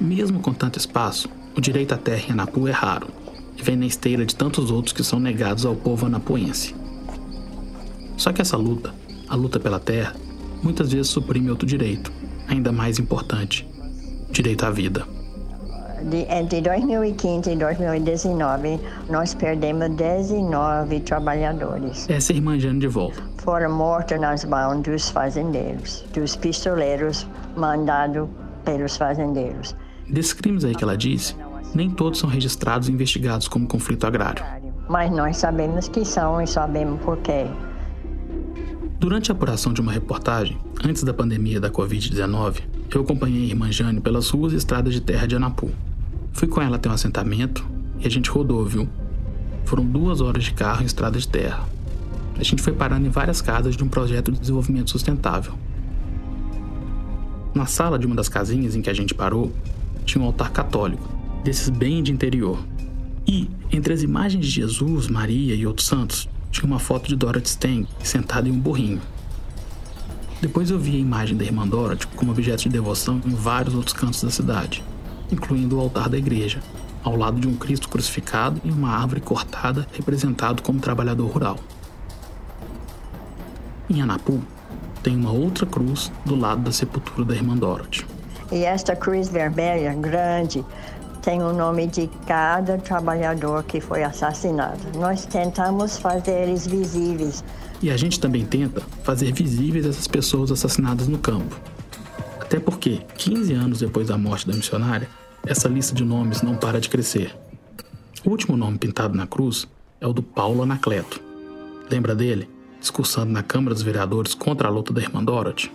Mesmo 0.00 0.40
com 0.40 0.54
tanto 0.54 0.78
espaço, 0.78 1.28
o 1.54 1.60
direito 1.60 1.92
à 1.92 1.98
terra 1.98 2.24
em 2.28 2.32
Anapu 2.32 2.66
é 2.66 2.70
raro 2.70 3.08
e 3.58 3.62
vem 3.62 3.76
na 3.76 3.84
esteira 3.84 4.24
de 4.24 4.34
tantos 4.34 4.70
outros 4.70 4.94
que 4.94 5.04
são 5.04 5.20
negados 5.20 5.66
ao 5.66 5.76
povo 5.76 6.06
anapuense. 6.06 6.74
Só 8.16 8.32
que 8.32 8.40
essa 8.40 8.56
luta, 8.56 8.94
a 9.28 9.34
luta 9.34 9.60
pela 9.60 9.78
terra, 9.78 10.16
muitas 10.62 10.92
vezes 10.92 11.08
suprime 11.08 11.50
outro 11.50 11.66
direito, 11.66 12.10
ainda 12.48 12.72
mais 12.72 12.98
importante: 12.98 13.68
o 14.28 14.32
direito 14.32 14.64
à 14.64 14.70
vida. 14.70 15.15
De, 16.02 16.26
entre 16.32 16.60
2015 16.60 17.50
e 17.50 17.56
2019, 17.56 18.80
nós 19.08 19.34
perdemos 19.34 19.88
19 19.96 21.00
trabalhadores. 21.00 22.08
Essa 22.08 22.32
é 22.32 22.36
irmã 22.36 22.58
Jane 22.58 22.80
de 22.80 22.88
volta. 22.88 23.22
Foram 23.38 23.74
mortos 23.74 24.20
nas 24.20 24.44
mãos 24.44 24.82
dos 24.82 25.08
fazendeiros, 25.08 26.04
dos 26.12 26.36
pistoleiros 26.36 27.26
mandados 27.56 28.28
pelos 28.64 28.96
fazendeiros. 28.96 29.74
Desses 30.08 30.32
crimes 30.32 30.64
aí 30.64 30.74
que 30.74 30.84
ela 30.84 30.96
disse, 30.96 31.34
nem 31.74 31.90
todos 31.90 32.18
são 32.18 32.28
registrados 32.28 32.88
e 32.88 32.92
investigados 32.92 33.48
como 33.48 33.66
conflito 33.66 34.06
agrário. 34.06 34.44
Mas 34.88 35.10
nós 35.10 35.36
sabemos 35.36 35.88
que 35.88 36.04
são 36.04 36.40
e 36.40 36.46
sabemos 36.46 37.00
por 37.02 37.16
quê. 37.18 37.46
Durante 38.98 39.30
a 39.30 39.34
apuração 39.34 39.72
de 39.72 39.80
uma 39.80 39.92
reportagem, 39.92 40.58
antes 40.84 41.02
da 41.02 41.12
pandemia 41.12 41.60
da 41.60 41.70
Covid-19, 41.70 42.62
eu 42.94 43.02
acompanhei 43.02 43.44
a 43.44 43.46
irmã 43.48 43.70
Jane 43.70 44.00
pelas 44.00 44.30
ruas 44.30 44.52
e 44.52 44.56
estradas 44.56 44.94
de 44.94 45.00
terra 45.00 45.26
de 45.26 45.36
Anapu. 45.36 45.70
Fui 46.36 46.46
com 46.46 46.60
ela 46.60 46.76
até 46.76 46.86
um 46.86 46.92
assentamento 46.92 47.66
e 47.98 48.06
a 48.06 48.10
gente 48.10 48.28
rodou, 48.28 48.62
viu? 48.62 48.86
Foram 49.64 49.86
duas 49.86 50.20
horas 50.20 50.44
de 50.44 50.52
carro 50.52 50.82
em 50.82 50.84
estrada 50.84 51.18
de 51.18 51.26
terra. 51.26 51.66
A 52.38 52.42
gente 52.42 52.60
foi 52.60 52.74
parando 52.74 53.06
em 53.06 53.10
várias 53.10 53.40
casas 53.40 53.74
de 53.74 53.82
um 53.82 53.88
projeto 53.88 54.30
de 54.30 54.38
desenvolvimento 54.38 54.90
sustentável. 54.90 55.54
Na 57.54 57.64
sala 57.64 57.98
de 57.98 58.06
uma 58.06 58.14
das 58.14 58.28
casinhas 58.28 58.76
em 58.76 58.82
que 58.82 58.90
a 58.90 58.92
gente 58.92 59.14
parou, 59.14 59.50
tinha 60.04 60.22
um 60.22 60.26
altar 60.26 60.52
católico, 60.52 61.08
desses 61.42 61.70
bem 61.70 62.02
de 62.02 62.12
interior. 62.12 62.62
E, 63.26 63.48
entre 63.72 63.94
as 63.94 64.02
imagens 64.02 64.44
de 64.44 64.52
Jesus, 64.52 65.08
Maria 65.08 65.54
e 65.54 65.66
outros 65.66 65.86
santos, 65.86 66.28
tinha 66.50 66.66
uma 66.66 66.78
foto 66.78 67.08
de 67.08 67.16
Dorothy 67.16 67.48
Stang 67.48 67.88
sentada 68.02 68.46
em 68.46 68.52
um 68.52 68.60
burrinho. 68.60 69.00
Depois 70.42 70.70
eu 70.70 70.78
vi 70.78 70.96
a 70.96 71.00
imagem 71.00 71.34
da 71.34 71.44
irmã 71.44 71.66
Dorothy 71.66 72.06
como 72.08 72.30
objeto 72.30 72.64
de 72.64 72.68
devoção 72.68 73.22
em 73.24 73.34
vários 73.34 73.74
outros 73.74 73.94
cantos 73.94 74.22
da 74.22 74.30
cidade, 74.30 74.84
incluindo 75.30 75.76
o 75.76 75.80
altar 75.80 76.08
da 76.08 76.18
igreja, 76.18 76.60
ao 77.02 77.16
lado 77.16 77.40
de 77.40 77.46
um 77.46 77.54
Cristo 77.54 77.88
crucificado 77.88 78.60
e 78.64 78.70
uma 78.70 78.90
árvore 78.90 79.20
cortada 79.20 79.86
representado 79.92 80.62
como 80.62 80.80
trabalhador 80.80 81.26
rural. 81.30 81.56
Em 83.88 84.02
Anapu, 84.02 84.42
tem 85.02 85.16
uma 85.16 85.30
outra 85.30 85.64
cruz 85.64 86.10
do 86.24 86.34
lado 86.34 86.62
da 86.62 86.72
sepultura 86.72 87.24
da 87.24 87.34
irmã 87.34 87.56
Dorothy. 87.56 88.04
E 88.50 88.64
esta 88.64 88.96
cruz 88.96 89.28
vermelha 89.28 89.94
grande 89.94 90.64
tem 91.22 91.42
o 91.42 91.52
nome 91.52 91.86
de 91.86 92.08
cada 92.26 92.78
trabalhador 92.78 93.62
que 93.64 93.80
foi 93.80 94.02
assassinado. 94.02 94.80
Nós 94.96 95.26
tentamos 95.26 95.98
fazer 95.98 96.42
eles 96.42 96.66
visíveis. 96.66 97.44
E 97.82 97.90
a 97.90 97.96
gente 97.96 98.18
também 98.18 98.44
tenta 98.44 98.80
fazer 99.02 99.32
visíveis 99.32 99.86
essas 99.86 100.06
pessoas 100.06 100.50
assassinadas 100.50 101.08
no 101.08 101.18
campo. 101.18 101.60
Até 102.46 102.60
porque, 102.60 103.00
15 103.18 103.52
anos 103.54 103.80
depois 103.80 104.06
da 104.06 104.16
morte 104.16 104.46
da 104.46 104.54
missionária, 104.54 105.08
essa 105.44 105.68
lista 105.68 105.92
de 105.92 106.04
nomes 106.04 106.42
não 106.42 106.54
para 106.54 106.80
de 106.80 106.88
crescer. 106.88 107.36
O 108.24 108.30
último 108.30 108.56
nome 108.56 108.78
pintado 108.78 109.16
na 109.16 109.26
cruz 109.26 109.66
é 110.00 110.06
o 110.06 110.12
do 110.12 110.22
Paulo 110.22 110.62
Anacleto. 110.62 111.20
Lembra 111.90 112.14
dele? 112.14 112.48
Discursando 112.78 113.32
na 113.32 113.42
Câmara 113.42 113.74
dos 113.74 113.82
Vereadores 113.82 114.32
contra 114.32 114.68
a 114.68 114.70
luta 114.70 114.92
da 114.92 115.02
irmã 115.02 115.24
Dorothy? 115.24 115.72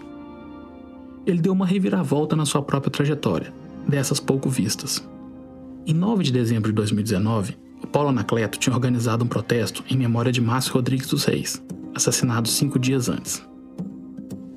Ele 1.25 1.41
deu 1.41 1.51
uma 1.51 1.65
reviravolta 1.65 2.37
na 2.37 2.45
sua 2.45 2.61
própria 2.61 2.89
trajetória, 2.89 3.53
dessas 3.85 4.21
pouco 4.21 4.49
vistas. 4.49 5.05
Em 5.85 5.93
9 5.93 6.23
de 6.23 6.31
dezembro 6.31 6.71
de 6.71 6.75
2019, 6.75 7.57
o 7.83 7.87
Paulo 7.87 8.09
Anacleto 8.09 8.57
tinha 8.57 8.73
organizado 8.73 9.25
um 9.25 9.27
protesto 9.27 9.83
em 9.89 9.97
memória 9.97 10.31
de 10.31 10.39
Márcio 10.39 10.73
Rodrigues 10.73 11.07
dos 11.07 11.25
Reis, 11.25 11.61
assassinado 11.93 12.47
cinco 12.47 12.79
dias 12.79 13.09
antes. 13.09 13.43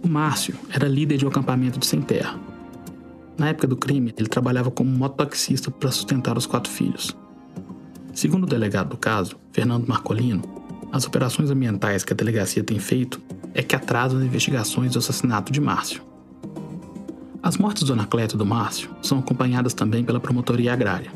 O 0.05 0.09
Márcio 0.09 0.55
era 0.71 0.87
líder 0.87 1.17
de 1.17 1.25
um 1.25 1.29
acampamento 1.29 1.79
de 1.79 1.87
sem 1.87 2.03
terra. 2.03 2.39
Na 3.39 3.49
época 3.49 3.67
do 3.67 3.75
crime, 3.75 4.13
ele 4.19 4.29
trabalhava 4.29 4.71
como 4.71 4.91
mototaxista 4.91 5.71
para 5.71 5.91
sustentar 5.91 6.37
os 6.37 6.45
quatro 6.45 6.71
filhos. 6.71 7.17
Segundo 8.13 8.43
o 8.43 8.47
delegado 8.47 8.91
do 8.91 8.99
caso, 8.99 9.37
Fernando 9.51 9.89
Marcolino, 9.89 10.43
as 10.93 11.07
operações 11.07 11.51
ambientais 11.51 12.05
que 12.05 12.13
a 12.13 12.17
delegacia 12.17 12.63
tem 12.63 12.79
feito 12.79 13.19
é 13.55 13.63
que 13.63 13.75
atrasam 13.75 14.19
as 14.19 14.27
investigações 14.27 14.93
do 14.93 14.99
assassinato 14.99 15.51
de 15.51 15.59
Márcio. 15.59 16.03
As 17.43 17.57
mortes 17.57 17.85
do 17.85 17.95
Anacleto 17.95 18.37
e 18.37 18.39
do 18.39 18.45
Márcio 18.45 18.91
são 19.01 19.21
acompanhadas 19.21 19.73
também 19.73 20.05
pela 20.05 20.21
promotoria 20.21 20.75
agrária. 20.75 21.11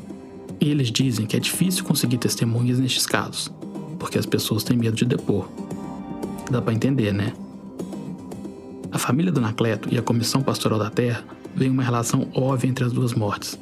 E 0.59 0.71
eles 0.71 0.90
dizem 0.90 1.26
que 1.26 1.37
é 1.37 1.40
difícil 1.40 1.85
conseguir 1.85 2.16
testemunhas 2.16 2.78
nestes 2.78 3.04
casos, 3.04 3.52
porque 3.99 4.18
as 4.18 4.25
pessoas 4.25 4.64
têm 4.64 4.78
medo 4.78 4.97
de 4.97 5.04
depor. 5.04 5.47
Dá 6.50 6.62
para 6.62 6.73
entender, 6.73 7.12
né? 7.12 7.35
A 8.90 8.99
família 8.99 9.30
do 9.30 9.38
Anacleto 9.38 9.88
e 9.92 9.99
a 9.99 10.02
Comissão 10.02 10.40
Pastoral 10.40 10.78
da 10.78 10.88
Terra 10.88 11.23
veem 11.54 11.71
uma 11.71 11.83
relação 11.83 12.28
óbvia 12.35 12.71
entre 12.71 12.85
as 12.85 12.92
duas 12.92 13.12
mortes. 13.12 13.59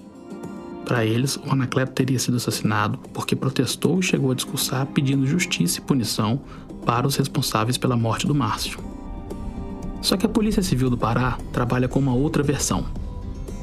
Para 0.85 1.05
eles, 1.05 1.37
o 1.37 1.51
Anacleto 1.51 1.93
teria 1.93 2.19
sido 2.19 2.37
assassinado 2.37 2.97
porque 3.13 3.35
protestou 3.35 3.99
e 3.99 4.05
chegou 4.05 4.31
a 4.31 4.35
discursar 4.35 4.87
pedindo 4.87 5.27
justiça 5.27 5.79
e 5.79 5.83
punição 5.83 6.41
para 6.85 7.09
os 7.09 7.17
responsáveis 7.17 7.77
pela 7.77 7.97
morte 7.97 8.25
do 8.25 8.35
Márcio. 8.35 8.79
Só 10.01 10.17
que 10.17 10.25
a 10.25 10.29
Polícia 10.29 10.63
Civil 10.63 10.89
do 10.89 10.97
Pará 10.97 11.37
trabalha 11.53 11.89
com 11.89 11.99
uma 11.99 12.15
outra 12.15 12.45
versão. 12.45 12.85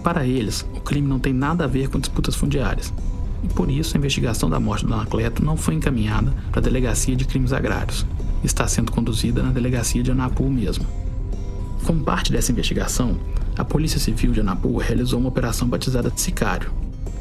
Para 0.03 0.25
eles, 0.27 0.67
o 0.75 0.81
crime 0.81 1.07
não 1.07 1.19
tem 1.19 1.31
nada 1.31 1.63
a 1.63 1.67
ver 1.67 1.87
com 1.87 1.97
disputas 1.97 2.35
fundiárias, 2.35 2.93
e 3.41 3.47
por 3.47 3.71
isso 3.71 3.95
a 3.95 3.99
investigação 3.99 4.49
da 4.49 4.59
morte 4.59 4.85
do 4.85 4.93
Anacleto 4.93 5.43
não 5.43 5.55
foi 5.55 5.75
encaminhada 5.75 6.33
para 6.51 6.59
a 6.59 6.63
Delegacia 6.63 7.15
de 7.15 7.23
Crimes 7.23 7.53
Agrários, 7.53 8.05
está 8.43 8.67
sendo 8.67 8.91
conduzida 8.91 9.41
na 9.41 9.51
Delegacia 9.51 10.03
de 10.03 10.11
Anapu 10.11 10.49
mesmo. 10.49 10.85
Como 11.85 12.03
parte 12.03 12.31
dessa 12.31 12.51
investigação, 12.51 13.17
a 13.57 13.63
Polícia 13.63 13.99
Civil 13.99 14.31
de 14.31 14.39
Anapu 14.39 14.77
realizou 14.77 15.19
uma 15.19 15.29
operação 15.29 15.67
batizada 15.67 16.09
de 16.09 16.19
Sicário, 16.19 16.71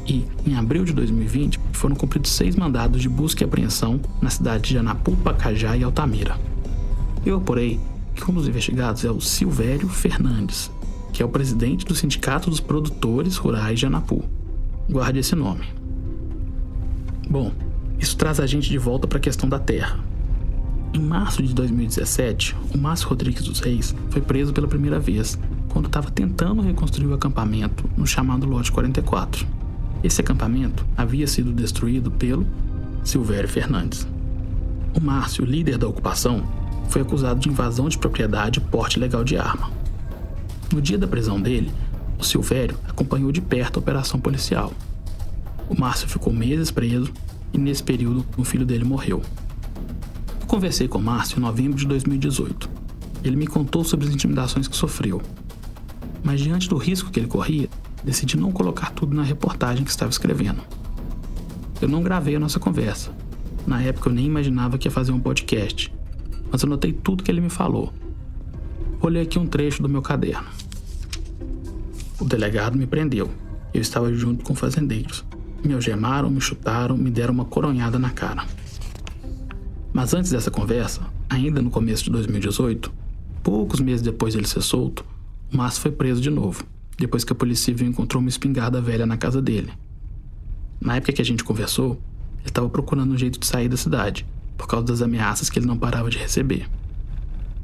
e, 0.05 0.25
em 0.45 0.55
abril 0.55 0.83
de 0.83 0.93
2020, 0.93 1.59
foram 1.71 1.95
cumpridos 1.95 2.31
seis 2.31 2.55
mandados 2.55 3.01
de 3.01 3.07
busca 3.07 3.43
e 3.43 3.45
apreensão 3.45 3.99
na 4.21 4.29
cidade 4.29 4.69
de 4.69 4.77
Anapu, 4.77 5.15
Pacajá 5.17 5.77
e 5.77 5.83
Altamira. 5.83 6.37
Eu 7.25 7.37
apurei 7.37 7.79
que 8.13 8.29
um 8.29 8.33
dos 8.33 8.47
investigados 8.47 9.05
é 9.05 9.11
o 9.11 9.21
Silvério 9.21 9.87
Fernandes, 9.87 10.69
que 11.13 11.23
é 11.23 11.25
o 11.25 11.29
presidente 11.29 11.85
do 11.85 11.95
Sindicato 11.95 12.49
dos 12.49 12.59
Produtores 12.59 13.37
Rurais 13.37 13.79
de 13.79 13.85
Anapu. 13.85 14.23
Guarde 14.89 15.19
esse 15.19 15.35
nome. 15.35 15.65
Bom, 17.29 17.53
isso 17.97 18.17
traz 18.17 18.39
a 18.39 18.45
gente 18.45 18.69
de 18.69 18.77
volta 18.77 19.07
para 19.07 19.17
a 19.17 19.21
questão 19.21 19.47
da 19.47 19.57
terra. 19.57 19.99
Em 20.93 20.99
março 20.99 21.41
de 21.41 21.55
2017, 21.55 22.55
o 22.71 22.77
Márcio 22.77 23.09
Rodrigues 23.09 23.43
dos 23.45 23.59
Reis 23.59 23.95
foi 24.11 24.21
preso 24.21 24.53
pela 24.53 24.67
primeira 24.67 24.99
vez 24.99 25.39
quando 25.67 25.87
estava 25.87 26.11
tentando 26.11 26.61
reconstruir 26.61 27.07
o 27.07 27.15
acampamento 27.15 27.89
no 27.97 28.05
chamado 28.05 28.45
Lote 28.45 28.71
44. 28.71 29.43
Esse 30.03 30.21
acampamento 30.21 30.85
havia 30.95 31.25
sido 31.25 31.51
destruído 31.51 32.11
pelo 32.11 32.45
Silvério 33.03 33.49
Fernandes. 33.49 34.07
O 34.95 35.01
Márcio, 35.01 35.43
líder 35.43 35.79
da 35.79 35.87
ocupação, 35.87 36.43
foi 36.89 37.01
acusado 37.01 37.39
de 37.39 37.49
invasão 37.49 37.89
de 37.89 37.97
propriedade 37.97 38.59
e 38.59 38.61
porte 38.61 38.97
ilegal 38.97 39.23
de 39.23 39.35
arma. 39.35 39.71
No 40.71 40.79
dia 40.79 40.99
da 40.99 41.07
prisão 41.07 41.41
dele, 41.41 41.71
o 42.19 42.23
Silvério 42.23 42.77
acompanhou 42.87 43.31
de 43.31 43.41
perto 43.41 43.77
a 43.77 43.81
operação 43.81 44.19
policial. 44.19 44.71
O 45.67 45.79
Márcio 45.79 46.07
ficou 46.07 46.31
meses 46.31 46.69
preso 46.69 47.11
e, 47.51 47.57
nesse 47.57 47.81
período, 47.81 48.23
o 48.37 48.43
filho 48.43 48.65
dele 48.65 48.83
morreu. 48.83 49.23
Conversei 50.53 50.87
com 50.87 50.99
o 50.99 51.01
Márcio 51.01 51.39
em 51.39 51.41
novembro 51.41 51.75
de 51.75 51.87
2018. 51.87 52.69
Ele 53.23 53.35
me 53.35 53.47
contou 53.47 53.83
sobre 53.83 54.05
as 54.05 54.13
intimidações 54.13 54.67
que 54.67 54.77
sofreu. 54.77 55.19
Mas, 56.23 56.41
diante 56.41 56.69
do 56.69 56.77
risco 56.77 57.09
que 57.09 57.19
ele 57.19 57.25
corria, 57.25 57.67
decidi 58.03 58.37
não 58.37 58.51
colocar 58.51 58.91
tudo 58.91 59.15
na 59.15 59.23
reportagem 59.23 59.83
que 59.83 59.89
estava 59.89 60.11
escrevendo. 60.11 60.61
Eu 61.81 61.89
não 61.89 62.03
gravei 62.03 62.35
a 62.35 62.39
nossa 62.39 62.59
conversa. 62.59 63.11
Na 63.65 63.81
época 63.81 64.09
eu 64.09 64.13
nem 64.13 64.27
imaginava 64.27 64.77
que 64.77 64.87
ia 64.87 64.91
fazer 64.91 65.11
um 65.11 65.19
podcast 65.19 65.91
mas 66.51 66.63
anotei 66.63 66.93
tudo 66.93 67.23
que 67.23 67.31
ele 67.31 67.41
me 67.41 67.49
falou. 67.49 67.91
Olhei 69.01 69.23
aqui 69.23 69.39
um 69.39 69.47
trecho 69.47 69.81
do 69.81 69.89
meu 69.89 70.03
caderno. 70.03 70.45
O 72.19 72.25
delegado 72.25 72.77
me 72.77 72.85
prendeu. 72.85 73.27
Eu 73.73 73.81
estava 73.81 74.13
junto 74.13 74.45
com 74.45 74.53
fazendeiros. 74.53 75.25
Me 75.65 75.73
algemaram, 75.73 76.29
me 76.29 76.39
chutaram, 76.39 76.95
me 76.95 77.09
deram 77.09 77.33
uma 77.33 77.45
coronhada 77.45 77.97
na 77.97 78.11
cara. 78.11 78.45
Mas 79.93 80.11
antes 80.15 80.31
dessa 80.31 80.49
conversa, 80.49 81.01
ainda 81.29 81.61
no 81.61 81.69
começo 81.69 82.03
de 82.03 82.09
2018, 82.09 82.91
poucos 83.43 83.79
meses 83.79 84.01
depois 84.01 84.33
de 84.33 84.39
ele 84.39 84.47
ser 84.47 84.61
solto, 84.61 85.05
o 85.53 85.55
Márcio 85.55 85.83
foi 85.83 85.91
preso 85.91 86.19
de 86.19 86.31
novo, 86.31 86.63
depois 86.97 87.23
que 87.23 87.31
a 87.31 87.35
polícia 87.35 87.65
civil 87.65 87.87
encontrou 87.87 88.19
uma 88.19 88.29
espingarda 88.29 88.81
velha 88.81 89.05
na 89.05 89.17
casa 89.17 89.39
dele. 89.39 89.71
Na 90.81 90.95
época 90.95 91.13
que 91.13 91.21
a 91.21 91.25
gente 91.25 91.43
conversou, 91.43 92.01
ele 92.39 92.49
estava 92.49 92.67
procurando 92.69 93.13
um 93.13 93.17
jeito 93.17 93.39
de 93.39 93.45
sair 93.45 93.69
da 93.69 93.77
cidade 93.77 94.25
por 94.57 94.67
causa 94.67 94.87
das 94.87 95.01
ameaças 95.01 95.49
que 95.49 95.59
ele 95.59 95.67
não 95.67 95.77
parava 95.77 96.09
de 96.09 96.17
receber. 96.17 96.67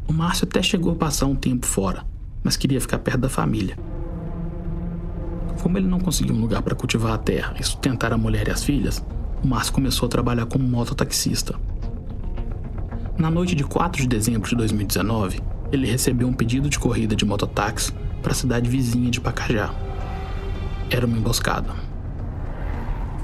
O 0.07 0.13
Márcio 0.13 0.45
até 0.45 0.61
chegou 0.61 0.91
a 0.91 0.95
passar 0.95 1.25
um 1.25 1.35
tempo 1.35 1.65
fora, 1.65 2.05
mas 2.43 2.55
queria 2.55 2.79
ficar 2.79 2.99
perto 2.99 3.21
da 3.21 3.29
família. 3.29 3.77
Como 5.61 5.77
ele 5.77 5.87
não 5.87 5.99
conseguiu 5.99 6.35
um 6.35 6.41
lugar 6.41 6.61
para 6.61 6.75
cultivar 6.75 7.13
a 7.13 7.17
terra 7.17 7.55
e 7.59 7.63
sustentar 7.63 8.13
a 8.13 8.17
mulher 8.17 8.47
e 8.47 8.51
as 8.51 8.63
filhas, 8.63 9.03
o 9.43 9.47
Márcio 9.47 9.73
começou 9.73 10.05
a 10.05 10.09
trabalhar 10.09 10.45
como 10.45 10.67
mototaxista. 10.67 11.59
Na 13.19 13.29
noite 13.29 13.53
de 13.53 13.65
4 13.65 14.01
de 14.01 14.07
dezembro 14.07 14.49
de 14.49 14.55
2019, 14.55 15.41
ele 15.73 15.85
recebeu 15.85 16.25
um 16.25 16.31
pedido 16.31 16.69
de 16.69 16.79
corrida 16.79 17.17
de 17.17 17.25
mototáxi 17.25 17.91
para 18.23 18.31
a 18.31 18.35
cidade 18.35 18.69
vizinha 18.69 19.11
de 19.11 19.19
Pacajá. 19.19 19.75
Era 20.89 21.05
uma 21.05 21.17
emboscada. 21.17 21.75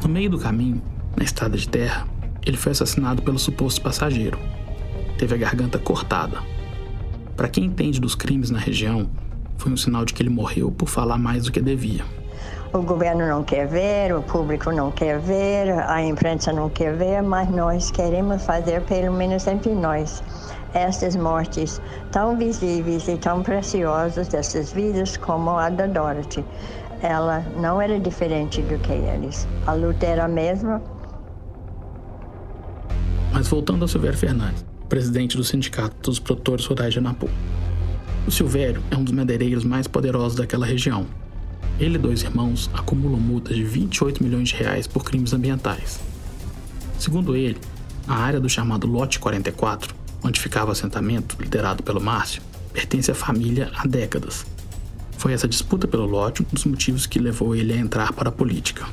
No 0.03 0.09
meio 0.09 0.29
do 0.29 0.37
caminho, 0.37 0.81
na 1.15 1.23
estrada 1.23 1.57
de 1.57 1.69
terra, 1.69 2.05
ele 2.45 2.57
foi 2.57 2.73
assassinado 2.73 3.21
pelo 3.21 3.39
suposto 3.39 3.81
passageiro. 3.81 4.37
Teve 5.17 5.33
a 5.33 5.37
garganta 5.37 5.79
cortada. 5.79 6.39
Para 7.37 7.47
quem 7.47 7.63
entende 7.63 8.01
dos 8.01 8.15
crimes 8.15 8.49
na 8.49 8.59
região, 8.59 9.09
foi 9.57 9.71
um 9.71 9.77
sinal 9.77 10.03
de 10.03 10.13
que 10.13 10.21
ele 10.21 10.29
morreu 10.29 10.73
por 10.73 10.89
falar 10.89 11.17
mais 11.17 11.45
do 11.45 11.53
que 11.53 11.61
devia. 11.61 12.03
O 12.75 12.81
governo 12.81 13.25
não 13.25 13.41
quer 13.41 13.69
ver, 13.69 14.13
o 14.13 14.21
público 14.21 14.69
não 14.69 14.91
quer 14.91 15.17
ver, 15.17 15.71
a 15.87 16.03
imprensa 16.03 16.51
não 16.51 16.69
quer 16.69 16.93
ver, 16.93 17.23
mas 17.23 17.49
nós 17.49 17.89
queremos 17.89 18.43
fazer, 18.43 18.81
pelo 18.81 19.15
menos 19.15 19.47
entre 19.47 19.73
nós, 19.73 20.21
estas 20.73 21.15
mortes 21.15 21.81
tão 22.11 22.37
visíveis 22.37 23.07
e 23.07 23.15
tão 23.15 23.41
preciosas 23.41 24.27
dessas 24.27 24.73
vidas 24.73 25.15
como 25.15 25.51
a 25.51 25.69
da 25.69 25.87
Dorothy. 25.87 26.43
Ela 27.01 27.45
não 27.55 27.81
era 27.81 27.97
diferente 27.97 28.61
do 28.63 28.77
que 28.79 28.91
eles. 28.91 29.47
A 29.65 29.71
luta 29.71 30.05
era 30.05 30.25
a 30.25 30.27
mesma. 30.27 30.81
Mas 33.31 33.47
voltando 33.47 33.83
ao 33.83 33.87
Silvério 33.87 34.17
Fernandes, 34.17 34.65
presidente 34.89 35.37
do 35.37 35.45
Sindicato 35.45 35.95
dos 36.01 36.19
Produtores 36.19 36.65
Rurais 36.65 36.91
de 36.91 36.99
Anapu. 36.99 37.29
O 38.27 38.31
Silvério 38.31 38.83
é 38.91 38.97
um 38.97 39.03
dos 39.05 39.13
madeireiros 39.13 39.63
mais 39.63 39.87
poderosos 39.87 40.35
daquela 40.35 40.65
região. 40.65 41.05
Ele 41.77 41.95
e 41.95 41.99
dois 41.99 42.23
irmãos 42.23 42.69
acumulam 42.73 43.19
multas 43.19 43.55
de 43.55 43.63
28 43.63 44.23
milhões 44.23 44.49
de 44.49 44.55
reais 44.55 44.87
por 44.87 45.03
crimes 45.03 45.33
ambientais. 45.33 45.99
Segundo 46.97 47.35
ele, 47.35 47.57
a 48.07 48.15
área 48.15 48.39
do 48.39 48.47
chamado 48.47 48.87
Lote 48.87 49.19
44, 49.19 49.93
onde 50.23 50.39
ficava 50.39 50.69
o 50.69 50.71
assentamento, 50.71 51.35
liderado 51.39 51.83
pelo 51.83 51.99
Márcio, 51.99 52.41
pertence 52.71 53.11
à 53.11 53.15
família 53.15 53.71
há 53.75 53.85
décadas. 53.85 54.45
Foi 55.17 55.33
essa 55.33 55.47
disputa 55.47 55.87
pelo 55.87 56.05
lote 56.05 56.43
um 56.43 56.45
dos 56.45 56.65
motivos 56.65 57.05
que 57.05 57.19
levou 57.19 57.55
ele 57.55 57.73
a 57.73 57.77
entrar 57.77 58.13
para 58.13 58.29
a 58.29 58.31
política. 58.31 58.85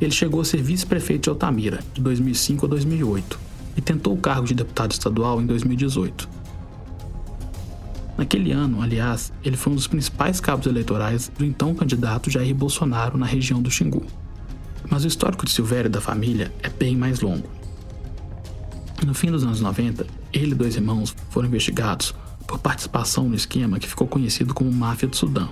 Ele 0.00 0.12
chegou 0.12 0.40
a 0.40 0.44
ser 0.44 0.62
vice-prefeito 0.62 1.24
de 1.24 1.30
Altamira, 1.30 1.80
de 1.94 2.00
2005 2.00 2.66
a 2.66 2.68
2008, 2.68 3.38
e 3.76 3.80
tentou 3.80 4.14
o 4.14 4.18
cargo 4.18 4.46
de 4.46 4.54
deputado 4.54 4.92
estadual 4.92 5.40
em 5.40 5.46
2018. 5.46 6.28
Naquele 8.18 8.50
ano, 8.50 8.82
aliás, 8.82 9.32
ele 9.44 9.56
foi 9.56 9.72
um 9.72 9.76
dos 9.76 9.86
principais 9.86 10.40
cabos 10.40 10.66
eleitorais 10.66 11.30
do 11.38 11.44
então 11.44 11.72
candidato 11.72 12.28
Jair 12.28 12.52
Bolsonaro 12.52 13.16
na 13.16 13.24
região 13.24 13.62
do 13.62 13.70
Xingu. 13.70 14.04
Mas 14.90 15.04
o 15.04 15.06
histórico 15.06 15.46
de 15.46 15.52
Silvério 15.52 15.88
e 15.88 15.92
da 15.92 16.00
família 16.00 16.52
é 16.60 16.68
bem 16.68 16.96
mais 16.96 17.20
longo. 17.20 17.48
No 19.06 19.14
fim 19.14 19.30
dos 19.30 19.44
anos 19.44 19.60
90, 19.60 20.04
ele 20.32 20.50
e 20.50 20.54
dois 20.56 20.74
irmãos 20.74 21.14
foram 21.30 21.46
investigados 21.46 22.12
por 22.44 22.58
participação 22.58 23.28
no 23.28 23.36
esquema 23.36 23.78
que 23.78 23.86
ficou 23.86 24.08
conhecido 24.08 24.52
como 24.52 24.72
Máfia 24.72 25.06
do 25.06 25.14
Sudão. 25.14 25.50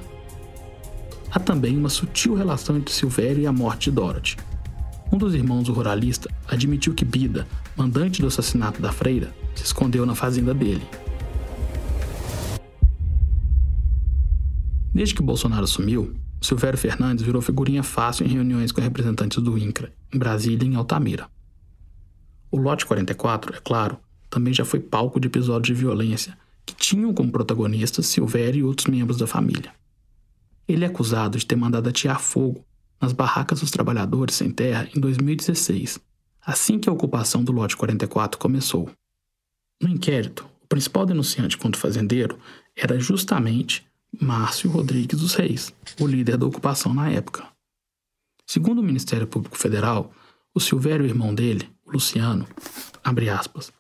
Há 1.31 1.39
também 1.39 1.77
uma 1.77 1.89
sutil 1.89 2.35
relação 2.35 2.77
entre 2.77 2.93
Silvério 2.93 3.43
e 3.43 3.47
a 3.47 3.53
morte 3.53 3.91
de 3.91 3.93
Dorothy. 3.93 4.37
Um 5.13 5.19
dos 5.19 5.37
irmãos 5.37 5.65
do 5.65 5.73
ruralista 5.73 6.29
admitiu 6.49 6.95
que 6.95 7.05
Bida, 7.05 7.47
mandante 7.77 8.21
do 8.21 8.27
assassinato 8.27 8.83
da 8.83 8.91
freira, 8.91 9.33
se 9.55 9.63
escondeu 9.63 10.05
na 10.05 10.17
fazenda 10.17 10.53
dele. 10.53 10.83
Desde 14.97 15.15
que 15.15 15.21
Bolsonaro 15.21 15.65
assumiu, 15.65 16.17
Silvério 16.41 16.79
Fernandes 16.79 17.23
virou 17.23 17.43
figurinha 17.43 17.83
fácil 17.83 18.25
em 18.25 18.31
reuniões 18.31 18.73
com 18.73 18.81
representantes 18.81 19.43
do 19.43 19.59
INCRA, 19.59 19.93
em 20.11 20.19
Brasília 20.19 20.67
e 20.67 20.71
em 20.71 20.75
Altamira. 20.75 21.29
O 22.51 22.57
Lote 22.57 22.87
44, 22.87 23.57
é 23.57 23.61
claro, 23.63 23.99
também 24.31 24.55
já 24.55 24.65
foi 24.65 24.81
palco 24.81 25.21
de 25.21 25.29
episódios 25.29 25.77
de 25.77 25.85
violência 25.85 26.39
que 26.65 26.75
tinham 26.75 27.13
como 27.13 27.31
protagonistas 27.31 28.07
Silvério 28.07 28.61
e 28.61 28.63
outros 28.65 28.87
membros 28.87 29.19
da 29.19 29.27
família. 29.27 29.71
Ele 30.67 30.83
é 30.83 30.89
acusado 30.89 31.37
de 31.37 31.45
ter 31.45 31.57
mandado 31.57 31.91
atear 31.91 32.19
fogo 32.19 32.65
nas 32.99 33.13
barracas 33.13 33.61
dos 33.61 33.71
trabalhadores 33.71 34.35
sem 34.35 34.51
terra 34.51 34.89
em 34.97 34.99
2016, 34.99 36.01
assim 36.41 36.79
que 36.79 36.89
a 36.89 36.93
ocupação 36.93 37.45
do 37.45 37.53
lote 37.53 37.77
44 37.77 38.39
começou. 38.39 38.91
No 39.79 39.91
inquérito, 39.91 40.49
o 40.65 40.67
principal 40.67 41.05
denunciante 41.05 41.59
contra 41.59 41.79
o 41.79 41.83
fazendeiro 41.83 42.39
era 42.75 42.99
justamente 42.99 43.85
Márcio 44.21 44.71
Rodrigues 44.71 45.21
dos 45.21 45.35
Reis, 45.35 45.75
o 46.01 46.07
líder 46.07 46.37
da 46.37 46.47
ocupação 46.47 46.95
na 46.95 47.11
época. 47.11 47.47
Segundo 48.47 48.79
o 48.79 48.83
Ministério 48.83 49.27
Público 49.27 49.59
Federal, 49.59 50.13
o 50.55 50.61
Silvério 50.61 51.05
e 51.05 51.09
o 51.09 51.11
irmão 51.11 51.35
dele, 51.35 51.69
o 51.85 51.93
Luciano, 51.93 52.47
aspas, 53.33 53.73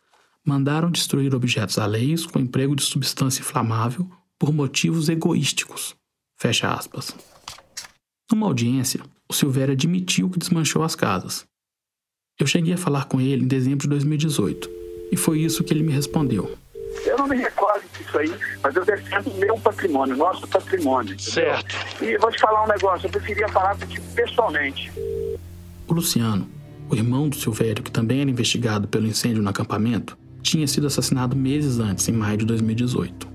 mandaram 0.45 0.91
destruir 0.91 1.35
objetos 1.35 1.79
alheios 1.79 2.27
com 2.27 2.39
emprego 2.39 2.77
de 2.77 2.83
substância 2.83 3.41
inflamável 3.41 4.09
por 4.39 4.53
motivos 4.53 5.09
egoísticos. 5.09 5.97
Fecha 6.37 6.73
aspas. 6.73 7.15
Numa 8.31 8.47
audiência, 8.47 9.01
o 9.29 9.33
Silvério 9.33 9.73
admitiu 9.73 10.29
que 10.29 10.39
desmanchou 10.39 10.83
as 10.83 10.95
casas. 10.95 11.47
Eu 12.39 12.47
cheguei 12.47 12.75
a 12.75 12.79
falar 12.79 13.07
com 13.07 13.21
ele 13.21 13.45
em 13.45 13.49
dezembro 13.49 13.85
de 13.85 13.89
2018 13.89 14.69
e 15.11 15.17
foi 15.17 15.41
isso 15.41 15.65
que 15.65 15.73
ele 15.73 15.83
me 15.83 15.93
respondeu. 15.93 16.57
Eu 17.05 17.19
não 17.19 17.27
me 17.27 17.37
recordo 17.37 17.83
disso 17.97 18.19
aí, 18.19 18.33
mas 18.63 18.75
eu 18.75 18.85
defendo 18.85 19.29
o 19.29 19.35
meu 19.39 19.59
patrimônio, 19.59 20.17
nosso 20.17 20.47
patrimônio. 20.47 21.15
Entendeu? 21.15 21.33
Certo. 21.33 22.05
E 22.05 22.17
vou 22.19 22.31
te 22.31 22.41
falar 22.41 22.65
um 22.65 22.69
negócio, 22.69 23.07
eu 23.07 23.11
preferia 23.11 23.49
falar 23.49 23.77
contigo 23.77 24.05
pessoalmente. 24.15 24.91
O 25.87 25.93
Luciano, 25.93 26.49
o 26.89 26.95
irmão 26.95 27.29
do 27.29 27.37
Silvério, 27.37 27.83
que 27.83 27.91
também 27.91 28.21
era 28.21 28.31
investigado 28.31 28.89
pelo 28.89 29.07
incêndio 29.07 29.43
no 29.43 29.51
acampamento, 29.51 30.17
tinha 30.43 30.67
sido 30.67 30.87
assassinado 30.87 31.35
meses 31.37 31.79
antes, 31.79 32.09
em 32.09 32.13
maio 32.13 32.39
de 32.39 32.47
2018. 32.47 33.29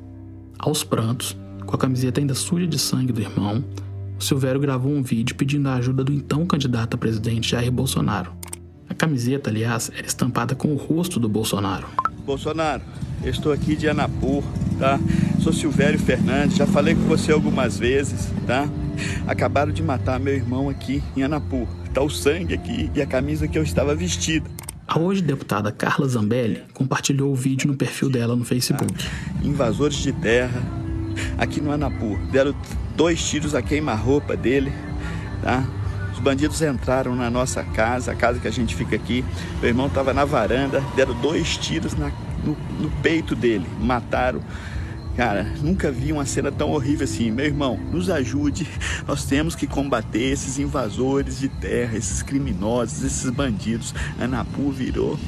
Aos 0.58 0.84
prantos, 0.84 1.38
com 1.66 1.76
a 1.76 1.80
camiseta 1.80 2.20
ainda 2.20 2.34
suja 2.34 2.68
de 2.68 2.80
sangue 2.80 3.12
do 3.12 3.22
irmão, 3.22 3.64
o 4.18 4.24
Silvério 4.24 4.62
gravou 4.62 4.92
um 4.92 5.02
vídeo 5.02 5.36
pedindo 5.36 5.68
a 5.68 5.76
ajuda 5.76 6.04
do 6.04 6.14
então 6.14 6.46
candidato 6.46 6.94
a 6.94 6.98
presidente 6.98 7.50
Jair 7.50 7.72
Bolsonaro. 7.72 8.32
A 8.88 8.94
camiseta, 8.94 9.50
aliás, 9.50 9.92
era 9.96 10.06
estampada 10.06 10.54
com 10.54 10.74
o 10.74 10.76
rosto 10.76 11.20
do 11.20 11.28
Bolsonaro. 11.28 11.88
Bolsonaro, 12.26 12.84
eu 13.24 13.30
estou 13.30 13.52
aqui 13.52 13.76
de 13.76 13.88
Anapur, 13.88 14.44
tá? 14.80 15.00
Sou 15.40 15.54
Silvério 15.54 16.00
Fernandes, 16.00 16.58
já 16.58 16.66
falei 16.66 16.96
com 16.96 17.02
você 17.02 17.32
algumas 17.32 17.78
vezes, 17.78 18.30
tá? 18.48 18.68
Acabaram 19.28 19.72
de 19.72 19.82
matar 19.82 20.20
meu 20.20 20.34
irmão 20.34 20.70
aqui 20.70 21.04
em 21.16 21.24
Anapur. 21.24 21.68
Tá 21.94 22.02
o 22.02 22.10
sangue 22.10 22.54
aqui 22.54 22.90
e 22.96 23.02
a 23.02 23.06
camisa 23.06 23.48
que 23.48 23.58
eu 23.58 23.64
estava 23.64 23.94
vestida. 23.94 24.50
A 24.88 25.00
hoje 25.00 25.22
deputada 25.22 25.72
Carla 25.72 26.08
Zambelli 26.08 26.64
compartilhou 26.74 27.32
o 27.32 27.36
vídeo 27.36 27.68
no 27.68 27.76
perfil 27.76 28.10
dela 28.10 28.36
no 28.36 28.44
Facebook. 28.44 28.94
Tá? 28.94 29.10
Invasores 29.44 29.98
de 29.98 30.12
terra 30.12 30.62
aqui 31.38 31.62
no 31.62 31.72
Anapur. 31.72 32.18
Deram 32.32 32.56
dois 32.96 33.22
tiros 33.24 33.56
a 33.56 33.62
queima-roupa 33.62 34.36
dele, 34.36 34.72
tá? 35.42 35.64
Os 36.14 36.20
bandidos 36.20 36.62
entraram 36.62 37.16
na 37.16 37.30
nossa 37.30 37.64
casa, 37.64 38.12
a 38.12 38.16
casa 38.16 38.40
que 38.40 38.48
a 38.48 38.52
gente 38.52 38.76
fica 38.76 38.96
aqui. 38.96 39.24
Meu 39.60 39.70
irmão 39.70 39.88
estava 39.88 40.14
na 40.14 40.26
varanda, 40.26 40.84
deram 40.96 41.14
dois 41.22 41.58
tiros 41.58 41.94
na, 41.94 42.12
no, 42.44 42.58
no 42.80 42.92
peito 43.02 43.36
dele, 43.36 43.66
mataram 43.80 44.42
Cara, 45.16 45.44
nunca 45.62 45.92
vi 45.92 46.14
uma 46.14 46.26
cena 46.26 46.52
tão 46.52 46.72
horrível 46.72 47.04
assim. 47.04 47.32
Meu 47.32 47.46
irmão, 47.46 47.78
nos 47.92 48.10
ajude. 48.10 48.68
Nós 49.06 49.26
temos 49.26 49.56
que 49.56 49.68
combater 49.68 50.32
esses 50.32 50.58
invasores 50.58 51.40
de 51.40 51.50
terra, 51.50 51.98
esses 51.98 52.24
criminosos, 52.24 53.04
esses 53.04 53.30
bandidos. 53.30 53.94
Anapu 54.20 54.72
virou 54.72 55.20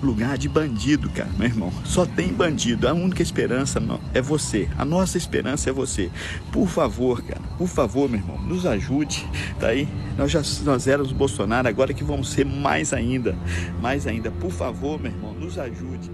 lugar 0.00 0.38
de 0.38 0.48
bandido, 0.48 1.10
cara, 1.10 1.30
meu 1.36 1.48
irmão. 1.48 1.72
Só 1.84 2.06
tem 2.06 2.28
bandido. 2.28 2.86
A 2.86 2.92
única 2.92 3.22
esperança 3.22 3.82
é 4.12 4.22
você. 4.22 4.68
A 4.78 4.84
nossa 4.84 5.18
esperança 5.18 5.68
é 5.68 5.72
você. 5.72 6.10
Por 6.52 6.68
favor, 6.68 7.20
cara, 7.22 7.42
por 7.58 7.68
favor, 7.68 8.08
meu 8.08 8.20
irmão, 8.20 8.40
nos 8.40 8.64
ajude. 8.64 9.26
Tá 9.58 9.68
aí? 9.68 9.88
Nós 10.16 10.30
já 10.30 10.42
nós 10.64 10.86
éramos 10.86 11.10
Bolsonaro, 11.10 11.68
agora 11.68 11.92
que 11.92 12.04
vamos 12.04 12.30
ser 12.30 12.46
mais 12.46 12.92
ainda. 12.92 13.36
Mais 13.82 14.06
ainda. 14.06 14.30
Por 14.30 14.52
favor, 14.52 15.00
meu 15.00 15.10
irmão, 15.10 15.34
nos 15.34 15.58
ajude. 15.58 16.12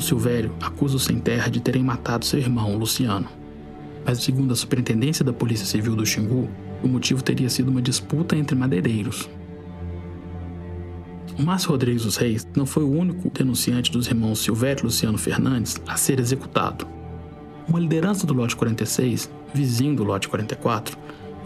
O 0.00 0.02
Silvério 0.02 0.50
acusa 0.62 0.96
os 0.96 1.04
sem 1.04 1.18
terra 1.18 1.50
de 1.50 1.60
terem 1.60 1.84
matado 1.84 2.24
seu 2.24 2.40
irmão, 2.40 2.74
Luciano. 2.74 3.28
Mas, 4.02 4.22
segundo 4.22 4.50
a 4.50 4.56
Superintendência 4.56 5.22
da 5.22 5.30
Polícia 5.30 5.66
Civil 5.66 5.94
do 5.94 6.06
Xingu, 6.06 6.48
o 6.82 6.88
motivo 6.88 7.22
teria 7.22 7.50
sido 7.50 7.70
uma 7.70 7.82
disputa 7.82 8.34
entre 8.34 8.56
madeireiros. 8.56 9.28
O 11.38 11.42
Márcio 11.42 11.68
Rodrigues 11.68 12.04
dos 12.04 12.16
Reis 12.16 12.48
não 12.56 12.64
foi 12.64 12.82
o 12.82 12.90
único 12.90 13.28
denunciante 13.28 13.92
dos 13.92 14.06
irmãos 14.06 14.38
Silvério 14.38 14.80
e 14.80 14.84
Luciano 14.84 15.18
Fernandes 15.18 15.76
a 15.86 15.98
ser 15.98 16.18
executado. 16.18 16.88
Uma 17.68 17.78
liderança 17.78 18.26
do 18.26 18.32
lote 18.32 18.56
46, 18.56 19.30
vizinho 19.52 19.96
do 19.96 20.02
lote 20.02 20.30
44, 20.30 20.96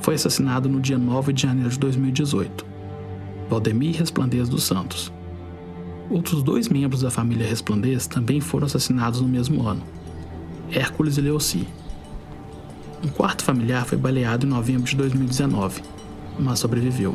foi 0.00 0.14
assassinado 0.14 0.68
no 0.68 0.80
dia 0.80 0.96
9 0.96 1.32
de 1.32 1.42
janeiro 1.42 1.70
de 1.70 1.78
2018. 1.80 2.64
Valdemir 3.50 3.96
Resplandez 3.96 4.48
dos 4.48 4.62
Santos, 4.62 5.12
Outros 6.10 6.42
dois 6.42 6.68
membros 6.68 7.00
da 7.00 7.10
família 7.10 7.46
Resplandez 7.46 8.06
também 8.06 8.40
foram 8.40 8.66
assassinados 8.66 9.20
no 9.20 9.28
mesmo 9.28 9.66
ano: 9.66 9.82
Hércules 10.70 11.16
e 11.16 11.20
Leoci. 11.20 11.66
Um 13.02 13.08
quarto 13.08 13.44
familiar 13.44 13.84
foi 13.84 13.98
baleado 13.98 14.46
em 14.46 14.48
novembro 14.48 14.84
de 14.84 14.96
2019, 14.96 15.82
mas 16.38 16.58
sobreviveu. 16.58 17.14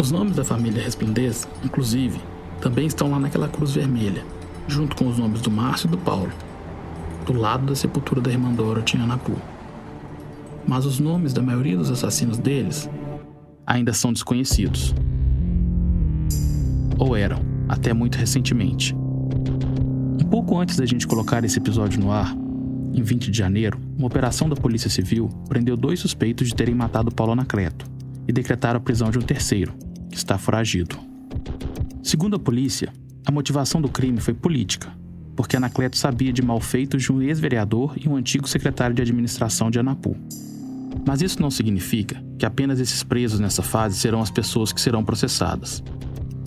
Os 0.00 0.10
nomes 0.10 0.36
da 0.36 0.44
família 0.44 0.82
Resplandez, 0.82 1.48
inclusive, 1.64 2.20
também 2.60 2.86
estão 2.86 3.10
lá 3.10 3.18
naquela 3.18 3.48
cruz 3.48 3.72
vermelha, 3.72 4.24
junto 4.66 4.94
com 4.96 5.08
os 5.08 5.18
nomes 5.18 5.40
do 5.40 5.50
Márcio 5.50 5.86
e 5.88 5.90
do 5.90 5.98
Paulo, 5.98 6.32
do 7.26 7.32
lado 7.32 7.66
da 7.66 7.74
sepultura 7.74 8.20
da 8.20 8.30
irmã 8.30 8.52
Dorothy 8.52 8.96
em 8.96 9.02
Anapu. 9.02 9.36
mas 10.66 10.84
os 10.84 11.00
nomes 11.00 11.32
da 11.32 11.40
maioria 11.40 11.78
dos 11.78 11.90
assassinos 11.90 12.36
deles 12.36 12.88
ainda 13.66 13.94
são 13.94 14.12
desconhecidos. 14.12 14.94
Ou 16.98 17.16
eram, 17.16 17.40
até 17.68 17.92
muito 17.92 18.16
recentemente. 18.16 18.94
Um 18.94 20.26
pouco 20.30 20.58
antes 20.58 20.76
da 20.76 20.86
gente 20.86 21.06
colocar 21.06 21.44
esse 21.44 21.58
episódio 21.58 22.00
no 22.00 22.10
ar, 22.10 22.34
em 22.92 23.02
20 23.02 23.30
de 23.30 23.38
janeiro, 23.38 23.78
uma 23.96 24.06
operação 24.06 24.48
da 24.48 24.56
Polícia 24.56 24.90
Civil 24.90 25.28
prendeu 25.48 25.76
dois 25.76 26.00
suspeitos 26.00 26.48
de 26.48 26.54
terem 26.54 26.74
matado 26.74 27.14
Paulo 27.14 27.32
Anacleto 27.32 27.86
e 28.26 28.32
decretaram 28.32 28.78
a 28.78 28.80
prisão 28.80 29.10
de 29.10 29.18
um 29.18 29.22
terceiro, 29.22 29.72
que 30.10 30.16
está 30.16 30.36
foragido. 30.38 30.98
Segundo 32.02 32.36
a 32.36 32.38
polícia, 32.38 32.92
a 33.24 33.30
motivação 33.30 33.80
do 33.80 33.88
crime 33.88 34.20
foi 34.20 34.34
política, 34.34 34.90
porque 35.36 35.56
Anacleto 35.56 35.96
sabia 35.96 36.32
de 36.32 36.42
malfeitos 36.42 37.02
de 37.02 37.12
um 37.12 37.22
ex-vereador 37.22 37.94
e 38.02 38.08
um 38.08 38.16
antigo 38.16 38.48
secretário 38.48 38.96
de 38.96 39.02
administração 39.02 39.70
de 39.70 39.78
Anapu. 39.78 40.16
Mas 41.06 41.22
isso 41.22 41.40
não 41.40 41.50
significa 41.50 42.22
que 42.38 42.46
apenas 42.46 42.80
esses 42.80 43.02
presos 43.02 43.38
nessa 43.38 43.62
fase 43.62 43.98
serão 43.98 44.20
as 44.20 44.30
pessoas 44.30 44.72
que 44.72 44.80
serão 44.80 45.04
processadas. 45.04 45.82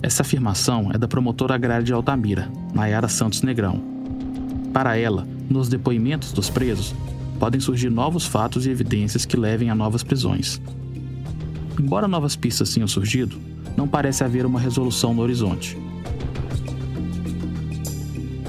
Essa 0.02 0.22
afirmação 0.22 0.90
é 0.92 0.98
da 0.98 1.06
promotora 1.06 1.54
agrária 1.54 1.84
de 1.84 1.92
Altamira, 1.92 2.50
Nayara 2.74 3.06
Santos 3.06 3.42
Negrão. 3.42 3.80
Para 4.72 4.96
ela, 4.96 5.24
nos 5.48 5.68
depoimentos 5.68 6.32
dos 6.32 6.50
presos, 6.50 6.92
podem 7.38 7.60
surgir 7.60 7.88
novos 7.88 8.26
fatos 8.26 8.66
e 8.66 8.70
evidências 8.70 9.24
que 9.24 9.36
levem 9.36 9.70
a 9.70 9.76
novas 9.76 10.02
prisões. 10.02 10.60
Embora 11.78 12.08
novas 12.08 12.34
pistas 12.34 12.74
tenham 12.74 12.88
surgido, 12.88 13.40
não 13.76 13.86
parece 13.86 14.24
haver 14.24 14.44
uma 14.44 14.58
resolução 14.58 15.14
no 15.14 15.22
horizonte. 15.22 15.78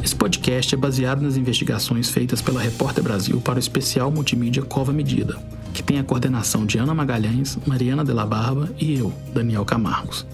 Esse 0.04 0.16
podcast 0.16 0.74
é 0.74 0.78
baseado 0.78 1.22
nas 1.22 1.38
investigações 1.38 2.10
feitas 2.10 2.42
pela 2.42 2.62
Repórter 2.62 3.04
Brasil 3.04 3.39
para 3.39 3.58
o 3.58 3.60
especial 3.60 4.10
multimídia 4.10 4.63
Cova 4.63 4.92
Medida, 4.92 5.38
que 5.72 5.84
tem 5.84 6.00
a 6.00 6.04
coordenação 6.04 6.66
de 6.66 6.80
Ana 6.80 6.96
Magalhães, 6.96 7.60
Mariana 7.68 8.04
de 8.04 8.12
la 8.12 8.26
Barba 8.26 8.70
e 8.80 8.96
eu, 8.96 9.13
Daniel 9.34 9.63
Camargos. 9.63 10.26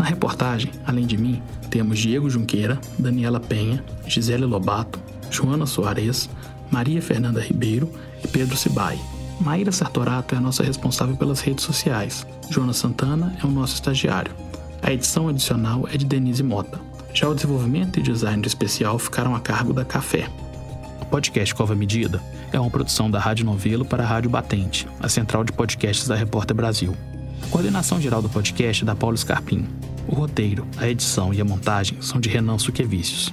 Na 0.00 0.06
reportagem, 0.06 0.70
além 0.86 1.04
de 1.04 1.18
mim, 1.18 1.42
temos 1.68 1.98
Diego 1.98 2.30
Junqueira, 2.30 2.80
Daniela 2.98 3.38
Penha, 3.38 3.84
Gisele 4.06 4.46
Lobato, 4.46 4.98
Joana 5.30 5.66
Soares, 5.66 6.30
Maria 6.70 7.02
Fernanda 7.02 7.38
Ribeiro 7.38 7.92
e 8.24 8.26
Pedro 8.26 8.56
Cibai. 8.56 8.98
Maíra 9.38 9.70
Sartorato 9.70 10.34
é 10.34 10.38
a 10.38 10.40
nossa 10.40 10.62
responsável 10.62 11.18
pelas 11.18 11.42
redes 11.42 11.66
sociais. 11.66 12.26
Joana 12.48 12.72
Santana 12.72 13.36
é 13.42 13.46
o 13.46 13.50
nosso 13.50 13.74
estagiário. 13.74 14.32
A 14.80 14.90
edição 14.90 15.28
adicional 15.28 15.86
é 15.92 15.98
de 15.98 16.06
Denise 16.06 16.42
Mota. 16.42 16.80
Já 17.12 17.28
o 17.28 17.34
desenvolvimento 17.34 18.00
e 18.00 18.02
design 18.02 18.40
do 18.40 18.48
especial 18.48 18.98
ficaram 18.98 19.34
a 19.36 19.40
cargo 19.40 19.74
da 19.74 19.84
Café. 19.84 20.30
O 21.02 21.04
podcast 21.04 21.54
Cova 21.54 21.74
Medida 21.74 22.22
é 22.50 22.58
uma 22.58 22.70
produção 22.70 23.10
da 23.10 23.20
Rádio 23.20 23.44
Novelo 23.44 23.84
para 23.84 24.02
a 24.02 24.06
Rádio 24.06 24.30
Batente, 24.30 24.88
a 24.98 25.10
central 25.10 25.44
de 25.44 25.52
podcasts 25.52 26.08
da 26.08 26.14
Repórter 26.14 26.56
Brasil. 26.56 26.96
A 27.44 27.48
coordenação 27.48 28.00
geral 28.00 28.22
do 28.22 28.30
podcast 28.30 28.82
é 28.82 28.86
da 28.86 28.94
Paulo 28.94 29.18
Scarpim. 29.18 29.68
O 30.08 30.14
roteiro, 30.14 30.66
a 30.76 30.88
edição 30.88 31.32
e 31.32 31.40
a 31.40 31.44
montagem 31.44 32.00
são 32.00 32.20
de 32.20 32.28
Renan 32.28 32.58
Suquevicius. 32.58 33.32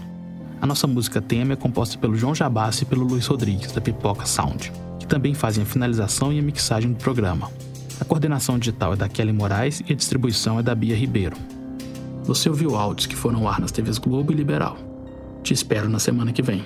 A 0.61 0.65
nossa 0.65 0.87
música 0.87 1.21
tema 1.21 1.53
é 1.53 1.55
composta 1.55 1.97
pelo 1.97 2.15
João 2.15 2.35
Jabassi 2.35 2.83
e 2.83 2.85
pelo 2.85 3.03
Luiz 3.03 3.25
Rodrigues, 3.25 3.71
da 3.71 3.81
Pipoca 3.81 4.25
Sound, 4.25 4.71
que 4.99 5.07
também 5.07 5.33
fazem 5.33 5.63
a 5.63 5.67
finalização 5.67 6.33
e 6.33 6.39
a 6.39 6.41
mixagem 6.41 6.91
do 6.91 6.97
programa. 6.97 7.51
A 7.99 8.05
coordenação 8.05 8.59
digital 8.59 8.93
é 8.93 8.95
da 8.95 9.09
Kelly 9.09 9.33
Moraes 9.33 9.81
e 9.87 9.93
a 9.93 9.95
distribuição 9.95 10.59
é 10.59 10.63
da 10.63 10.75
Bia 10.75 10.95
Ribeiro. 10.95 11.37
Você 12.23 12.49
ouviu 12.49 12.75
áudios 12.75 13.07
que 13.07 13.15
foram 13.15 13.39
ao 13.39 13.47
ar 13.47 13.59
nas 13.59 13.71
TVs 13.71 13.97
Globo 13.97 14.31
e 14.31 14.35
Liberal. 14.35 14.77
Te 15.41 15.53
espero 15.53 15.89
na 15.89 15.99
semana 15.99 16.31
que 16.33 16.41
vem. 16.41 16.63